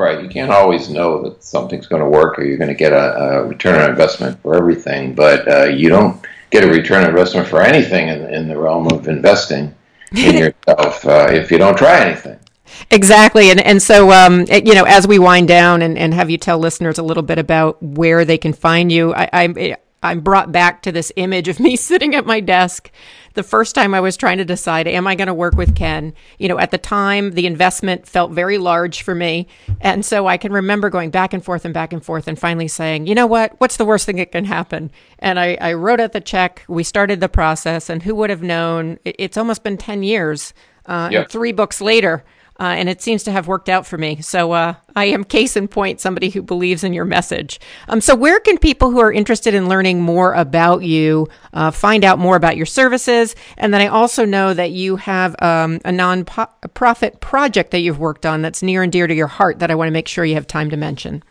Right. 0.00 0.22
You 0.22 0.30
can't 0.30 0.50
always 0.50 0.88
know 0.88 1.22
that 1.24 1.44
something's 1.44 1.86
going 1.86 2.00
to 2.00 2.08
work 2.08 2.38
or 2.38 2.42
you're 2.42 2.56
going 2.56 2.68
to 2.68 2.74
get 2.74 2.94
a, 2.94 3.18
a 3.18 3.44
return 3.44 3.78
on 3.78 3.90
investment 3.90 4.40
for 4.40 4.56
everything, 4.56 5.14
but 5.14 5.46
uh, 5.46 5.64
you 5.64 5.90
don't 5.90 6.24
get 6.48 6.64
a 6.64 6.68
return 6.68 7.04
on 7.04 7.10
investment 7.10 7.46
for 7.46 7.60
anything 7.60 8.08
in, 8.08 8.24
in 8.32 8.48
the 8.48 8.56
realm 8.56 8.86
of 8.90 9.08
investing 9.08 9.74
in 10.16 10.38
yourself 10.66 11.04
uh, 11.04 11.28
if 11.30 11.50
you 11.50 11.58
don't 11.58 11.76
try 11.76 12.00
anything. 12.00 12.38
Exactly. 12.90 13.50
And, 13.50 13.60
and 13.60 13.82
so, 13.82 14.10
um, 14.10 14.46
you 14.48 14.74
know, 14.74 14.84
as 14.84 15.06
we 15.06 15.18
wind 15.18 15.48
down 15.48 15.82
and, 15.82 15.98
and 15.98 16.14
have 16.14 16.30
you 16.30 16.38
tell 16.38 16.58
listeners 16.58 16.96
a 16.96 17.02
little 17.02 17.22
bit 17.22 17.38
about 17.38 17.82
where 17.82 18.24
they 18.24 18.38
can 18.38 18.54
find 18.54 18.90
you, 18.90 19.12
I, 19.12 19.28
I, 19.34 19.76
I'm 20.02 20.20
brought 20.20 20.50
back 20.52 20.82
to 20.82 20.92
this 20.92 21.12
image 21.16 21.48
of 21.48 21.60
me 21.60 21.76
sitting 21.76 22.14
at 22.14 22.26
my 22.26 22.40
desk 22.40 22.90
the 23.34 23.42
first 23.42 23.74
time 23.74 23.94
I 23.94 24.00
was 24.00 24.16
trying 24.16 24.38
to 24.38 24.44
decide, 24.44 24.88
am 24.88 25.06
I 25.06 25.14
going 25.14 25.28
to 25.28 25.34
work 25.34 25.54
with 25.54 25.76
Ken? 25.76 26.14
You 26.38 26.48
know, 26.48 26.58
at 26.58 26.70
the 26.70 26.78
time, 26.78 27.32
the 27.32 27.46
investment 27.46 28.06
felt 28.06 28.32
very 28.32 28.58
large 28.58 29.02
for 29.02 29.14
me. 29.14 29.46
And 29.80 30.04
so 30.04 30.26
I 30.26 30.36
can 30.36 30.52
remember 30.52 30.90
going 30.90 31.10
back 31.10 31.32
and 31.32 31.44
forth 31.44 31.64
and 31.64 31.72
back 31.72 31.92
and 31.92 32.04
forth 32.04 32.26
and 32.26 32.38
finally 32.38 32.68
saying, 32.68 33.06
you 33.06 33.14
know 33.14 33.26
what? 33.26 33.54
What's 33.60 33.76
the 33.76 33.84
worst 33.84 34.06
thing 34.06 34.16
that 34.16 34.32
can 34.32 34.44
happen? 34.44 34.90
And 35.20 35.38
I, 35.38 35.56
I 35.60 35.74
wrote 35.74 36.00
out 36.00 36.12
the 36.12 36.20
check. 36.20 36.64
We 36.68 36.82
started 36.82 37.20
the 37.20 37.28
process. 37.28 37.88
And 37.88 38.02
who 38.02 38.14
would 38.16 38.30
have 38.30 38.42
known? 38.42 38.98
It's 39.04 39.36
almost 39.36 39.62
been 39.62 39.76
10 39.76 40.02
years. 40.02 40.52
Uh, 40.86 41.08
yep. 41.12 41.30
Three 41.30 41.52
books 41.52 41.80
later, 41.80 42.24
uh, 42.60 42.74
and 42.76 42.90
it 42.90 43.00
seems 43.00 43.22
to 43.22 43.32
have 43.32 43.48
worked 43.48 43.70
out 43.70 43.86
for 43.86 43.96
me. 43.96 44.20
So 44.20 44.52
uh, 44.52 44.74
I 44.94 45.06
am 45.06 45.24
case 45.24 45.56
in 45.56 45.66
point, 45.66 45.98
somebody 45.98 46.28
who 46.28 46.42
believes 46.42 46.84
in 46.84 46.92
your 46.92 47.06
message. 47.06 47.58
Um, 47.88 48.02
so 48.02 48.14
where 48.14 48.38
can 48.38 48.58
people 48.58 48.90
who 48.90 49.00
are 49.00 49.10
interested 49.10 49.54
in 49.54 49.66
learning 49.66 50.02
more 50.02 50.34
about 50.34 50.82
you 50.82 51.28
uh, 51.54 51.70
find 51.70 52.04
out 52.04 52.18
more 52.18 52.36
about 52.36 52.58
your 52.58 52.66
services? 52.66 53.34
And 53.56 53.72
then 53.72 53.80
I 53.80 53.86
also 53.86 54.26
know 54.26 54.52
that 54.52 54.72
you 54.72 54.96
have 54.96 55.34
um, 55.40 55.80
a 55.86 55.90
non-profit 55.90 57.20
project 57.20 57.70
that 57.70 57.80
you've 57.80 57.98
worked 57.98 58.26
on 58.26 58.42
that's 58.42 58.62
near 58.62 58.82
and 58.82 58.92
dear 58.92 59.06
to 59.06 59.14
your 59.14 59.26
heart 59.26 59.60
that 59.60 59.70
I 59.70 59.74
want 59.74 59.88
to 59.88 59.92
make 59.92 60.06
sure 60.06 60.26
you 60.26 60.34
have 60.34 60.46
time 60.46 60.68
to 60.68 60.76
mention. 60.76 61.22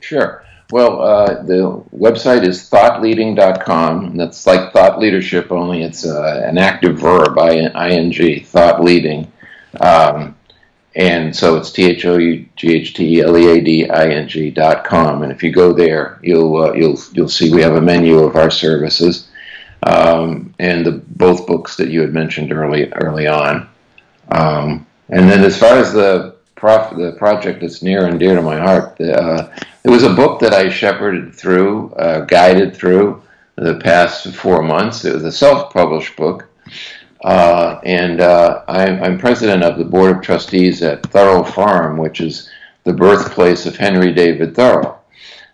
Sure. 0.00 0.44
Well, 0.72 1.00
uh, 1.00 1.42
the 1.44 1.84
website 1.96 2.44
is 2.44 2.68
thoughtleading.com. 2.68 4.16
That's 4.16 4.44
like 4.44 4.72
thought 4.72 4.98
leadership, 4.98 5.52
only 5.52 5.84
it's 5.84 6.04
uh, 6.04 6.42
an 6.44 6.58
active 6.58 6.98
verb, 6.98 7.38
ing, 7.38 8.44
thought 8.44 8.82
leading. 8.82 9.30
Um, 9.80 10.34
and 10.96 11.34
so 11.34 11.56
it's 11.56 11.72
T 11.72 11.84
H 11.84 12.04
O 12.04 12.16
U 12.16 12.46
G 12.56 12.74
H 12.74 12.94
T 12.94 13.20
L 13.20 13.36
E 13.36 13.58
A 13.58 13.60
D 13.60 13.88
I 13.88 14.06
N 14.08 14.28
G 14.28 14.50
dot 14.50 14.84
com. 14.84 15.22
And 15.22 15.32
if 15.32 15.42
you 15.42 15.52
go 15.52 15.72
there, 15.72 16.18
you'll 16.22 16.56
uh, 16.56 16.72
you'll 16.72 16.98
you'll 17.12 17.28
see 17.28 17.52
we 17.52 17.62
have 17.62 17.74
a 17.74 17.80
menu 17.80 18.18
of 18.18 18.36
our 18.36 18.50
services, 18.50 19.28
um, 19.82 20.54
and 20.58 20.86
the 20.86 20.92
both 20.92 21.46
books 21.46 21.76
that 21.76 21.88
you 21.88 22.00
had 22.00 22.12
mentioned 22.12 22.52
early 22.52 22.92
early 22.92 23.26
on. 23.26 23.68
Um, 24.30 24.86
and 25.10 25.28
then 25.28 25.42
as 25.44 25.58
far 25.58 25.76
as 25.76 25.92
the 25.92 26.36
prof, 26.54 26.96
the 26.96 27.12
project 27.12 27.60
that's 27.60 27.82
near 27.82 28.06
and 28.06 28.18
dear 28.18 28.34
to 28.36 28.42
my 28.42 28.58
heart, 28.58 28.98
uh, 29.00 29.50
it 29.82 29.90
was 29.90 30.02
a 30.02 30.14
book 30.14 30.40
that 30.40 30.54
I 30.54 30.70
shepherded 30.70 31.34
through, 31.34 31.92
uh, 31.94 32.20
guided 32.20 32.74
through 32.74 33.22
the 33.56 33.74
past 33.80 34.34
four 34.34 34.62
months. 34.62 35.04
It 35.04 35.14
was 35.14 35.24
a 35.24 35.32
self-published 35.32 36.16
book. 36.16 36.48
Uh, 37.24 37.80
and 37.84 38.20
uh, 38.20 38.62
I'm, 38.68 39.02
I'm, 39.02 39.18
president 39.18 39.64
of 39.64 39.78
the 39.78 39.84
board 39.84 40.14
of 40.14 40.22
trustees 40.22 40.82
at 40.82 41.02
Thoreau 41.04 41.42
Farm, 41.42 41.96
which 41.96 42.20
is 42.20 42.50
the 42.84 42.92
birthplace 42.92 43.64
of 43.64 43.78
Henry 43.78 44.12
David 44.12 44.54
Thoreau. 44.54 44.98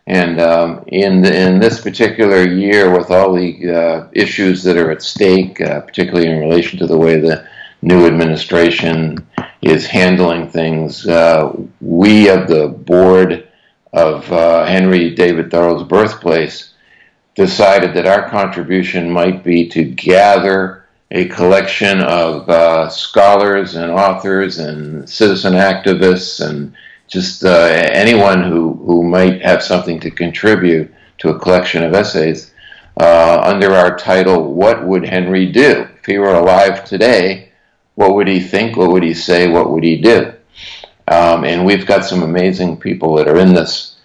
And 0.09 0.41
um, 0.41 0.83
in, 0.89 1.23
the, 1.23 1.33
in 1.33 1.61
this 1.61 1.81
particular 1.81 2.43
year, 2.43 2.91
with 2.91 3.13
all 3.13 3.33
the 3.33 3.71
uh, 3.71 4.09
issues 4.13 4.65
that 4.65 4.77
are 4.77 4.91
at 4.91 5.01
stake, 5.01 5.61
uh, 5.61 5.83
particularly 5.83 6.29
in 6.29 6.41
relation 6.41 6.77
to 6.81 6.89
the 6.89 6.99
way 6.99 7.21
the 7.21 7.47
new 7.83 8.05
administration 8.05 9.25
is 9.63 9.87
handling 9.87 10.49
things, 10.49 11.07
uh, 11.07 11.53
we 11.81 12.29
of 12.29 12.49
the 12.49 12.67
board 12.67 13.47
of 13.93 14.33
uh, 14.33 14.67
Henry 14.67 15.15
David 15.15 15.53
Thoreau's 15.53 15.85
birthplace 15.85 16.75
decided 17.37 17.95
that 17.95 18.07
our 18.07 18.29
contribution 18.29 19.09
might 19.09 19.45
be 19.45 19.69
to 19.69 19.85
gather 19.85 20.80
a 21.11 21.27
collection 21.27 22.01
of 22.03 22.49
uh, 22.49 22.89
scholars 22.89 23.75
and 23.75 23.91
authors 23.91 24.59
and 24.59 25.09
citizen 25.09 25.55
activists 25.55 26.47
and 26.47 26.73
just 27.09 27.45
uh, 27.45 27.69
anyone 27.93 28.45
who, 28.45 28.75
who 28.85 29.03
might 29.03 29.43
have 29.43 29.63
something 29.63 29.99
to 29.99 30.11
contribute 30.11 30.93
to 31.19 31.31
a 31.31 31.39
collection 31.39 31.83
of 31.83 31.95
essays 31.95 32.55
uh, 33.01 33.41
under 33.43 33.73
our 33.73 33.97
title, 33.97 34.55
What 34.55 34.87
Would 34.87 35.05
Henry 35.05 35.51
Do? 35.51 35.89
If 35.99 36.07
he 36.07 36.19
were 36.19 36.35
alive 36.35 36.85
today, 36.85 37.51
what 37.95 38.15
would 38.15 38.29
he 38.29 38.41
think? 38.41 38.77
What 38.77 38.93
would 38.93 39.03
he 39.03 39.15
say? 39.15 39.49
What 39.49 39.71
would 39.71 39.83
he 39.83 39.97
do? 39.97 40.33
Um, 41.09 41.45
and 41.45 41.65
we've 41.65 41.87
got 41.87 42.05
some 42.05 42.23
amazing 42.23 42.77
people 42.77 43.17
that 43.17 43.27
are 43.27 43.39
in 43.39 43.53
this 43.55 43.97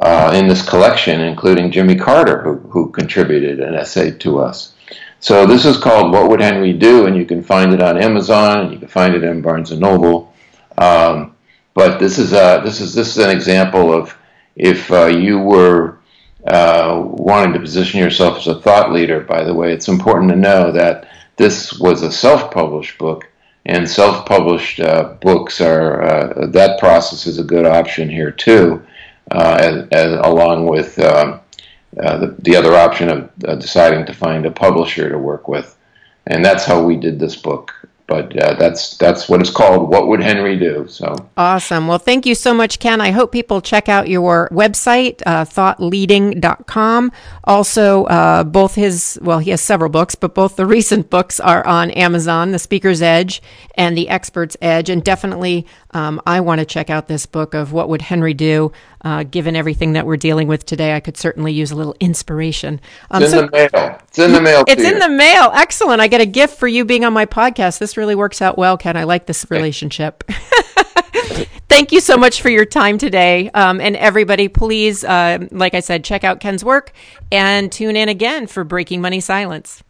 uh, 0.00 0.32
in 0.34 0.48
this 0.48 0.66
collection, 0.66 1.20
including 1.20 1.70
Jimmy 1.70 1.94
Carter, 1.94 2.40
who, 2.40 2.56
who 2.70 2.90
contributed 2.90 3.60
an 3.60 3.74
essay 3.74 4.10
to 4.10 4.40
us. 4.40 4.72
So 5.20 5.46
this 5.46 5.66
is 5.66 5.76
called 5.76 6.12
What 6.12 6.30
Would 6.30 6.40
Henry 6.40 6.72
Do? 6.72 7.06
And 7.06 7.14
you 7.14 7.26
can 7.26 7.42
find 7.42 7.74
it 7.74 7.82
on 7.82 8.02
Amazon, 8.02 8.60
and 8.60 8.72
you 8.72 8.78
can 8.78 8.88
find 8.88 9.14
it 9.14 9.22
in 9.22 9.42
Barnes 9.42 9.70
& 9.70 9.78
Noble. 9.78 10.32
Um, 10.78 11.36
but 11.74 11.98
this 11.98 12.18
is, 12.18 12.32
a, 12.32 12.62
this, 12.64 12.80
is, 12.80 12.94
this 12.94 13.16
is 13.16 13.18
an 13.18 13.30
example 13.30 13.92
of 13.92 14.16
if 14.56 14.90
uh, 14.90 15.06
you 15.06 15.38
were 15.38 15.98
uh, 16.46 17.02
wanting 17.04 17.52
to 17.52 17.60
position 17.60 18.00
yourself 18.00 18.38
as 18.38 18.46
a 18.46 18.60
thought 18.62 18.92
leader, 18.92 19.20
by 19.20 19.44
the 19.44 19.52
way, 19.52 19.74
it's 19.74 19.88
important 19.88 20.30
to 20.30 20.36
know 20.36 20.72
that 20.72 21.08
this 21.36 21.78
was 21.78 22.02
a 22.02 22.10
self-published 22.10 22.96
book, 22.96 23.28
and 23.66 23.88
self-published 23.88 24.80
uh, 24.80 25.14
books 25.20 25.60
are, 25.60 26.02
uh, 26.02 26.46
that 26.46 26.78
process 26.78 27.26
is 27.26 27.38
a 27.38 27.44
good 27.44 27.66
option 27.66 28.08
here 28.08 28.30
too, 28.30 28.82
uh, 29.30 29.58
as, 29.60 29.88
as, 29.92 30.12
along 30.24 30.66
with 30.66 30.98
um, 30.98 31.40
uh, 31.98 32.18
the, 32.18 32.36
the 32.38 32.56
other 32.56 32.74
option 32.74 33.08
of 33.08 33.30
uh, 33.46 33.54
deciding 33.56 34.06
to 34.06 34.12
find 34.12 34.46
a 34.46 34.50
publisher 34.50 35.08
to 35.08 35.18
work 35.18 35.48
with. 35.48 35.76
And 36.26 36.44
that's 36.44 36.64
how 36.64 36.82
we 36.82 36.96
did 36.96 37.18
this 37.18 37.34
book 37.34 37.72
but 38.10 38.36
uh, 38.36 38.54
that's 38.54 38.96
that's 38.96 39.28
what 39.28 39.40
it's 39.40 39.50
called. 39.50 39.88
What 39.88 40.08
would 40.08 40.20
Henry 40.20 40.58
do? 40.58 40.84
So 40.88 41.14
awesome. 41.36 41.86
Well, 41.86 42.00
thank 42.00 42.26
you 42.26 42.34
so 42.34 42.52
much, 42.52 42.80
Ken. 42.80 43.00
I 43.00 43.12
hope 43.12 43.30
people 43.30 43.60
check 43.60 43.88
out 43.88 44.08
your 44.08 44.48
website, 44.50 45.22
uh, 45.24 45.44
thoughtleading.com. 45.44 47.12
Also, 47.44 48.04
uh, 48.06 48.42
both 48.42 48.74
his 48.74 49.16
well, 49.22 49.38
he 49.38 49.50
has 49.50 49.60
several 49.60 49.90
books, 49.90 50.16
but 50.16 50.34
both 50.34 50.56
the 50.56 50.66
recent 50.76 51.08
books 51.08 51.38
are 51.38 51.64
on 51.64 51.92
Amazon: 51.92 52.50
The 52.50 52.58
Speaker's 52.58 53.00
Edge 53.00 53.40
and 53.76 53.96
The 53.96 54.08
Expert's 54.08 54.56
Edge. 54.60 54.90
And 54.90 55.04
definitely, 55.04 55.64
um, 55.92 56.20
I 56.26 56.40
want 56.40 56.60
to 56.60 56.64
check 56.64 56.90
out 56.90 57.08
this 57.08 57.26
book 57.26 57.54
of 57.54 57.72
What 57.72 57.88
Would 57.88 58.02
Henry 58.02 58.34
Do. 58.34 58.72
Uh, 59.02 59.24
given 59.24 59.56
everything 59.56 59.94
that 59.94 60.06
we're 60.06 60.16
dealing 60.16 60.46
with 60.46 60.66
today, 60.66 60.94
I 60.94 61.00
could 61.00 61.16
certainly 61.16 61.52
use 61.52 61.70
a 61.70 61.74
little 61.74 61.96
inspiration. 62.00 62.80
Um, 63.10 63.22
it's 63.22 63.32
in 63.32 63.38
so, 63.38 63.46
the 63.46 63.50
mail. 63.50 63.98
It's 64.08 64.18
in 64.18 64.32
the 64.32 64.40
mail. 64.40 64.64
It's 64.68 64.82
in 64.82 64.98
the 64.98 65.08
mail. 65.08 65.50
Excellent. 65.54 66.00
I 66.00 66.08
get 66.08 66.20
a 66.20 66.26
gift 66.26 66.58
for 66.58 66.68
you 66.68 66.84
being 66.84 67.04
on 67.04 67.12
my 67.12 67.26
podcast. 67.26 67.78
This 67.78 67.96
really 67.96 68.14
works 68.14 68.42
out 68.42 68.58
well, 68.58 68.76
Ken. 68.76 68.96
I 68.96 69.04
like 69.04 69.26
this 69.26 69.50
relationship. 69.50 70.24
Thank 71.68 71.92
you 71.92 72.00
so 72.00 72.16
much 72.16 72.42
for 72.42 72.50
your 72.50 72.64
time 72.64 72.98
today. 72.98 73.48
Um, 73.50 73.80
and 73.80 73.96
everybody, 73.96 74.48
please, 74.48 75.02
uh, 75.02 75.46
like 75.50 75.74
I 75.74 75.80
said, 75.80 76.04
check 76.04 76.24
out 76.24 76.40
Ken's 76.40 76.64
work 76.64 76.92
and 77.32 77.70
tune 77.70 77.96
in 77.96 78.08
again 78.08 78.46
for 78.46 78.64
Breaking 78.64 79.00
Money 79.00 79.20
Silence. 79.20 79.82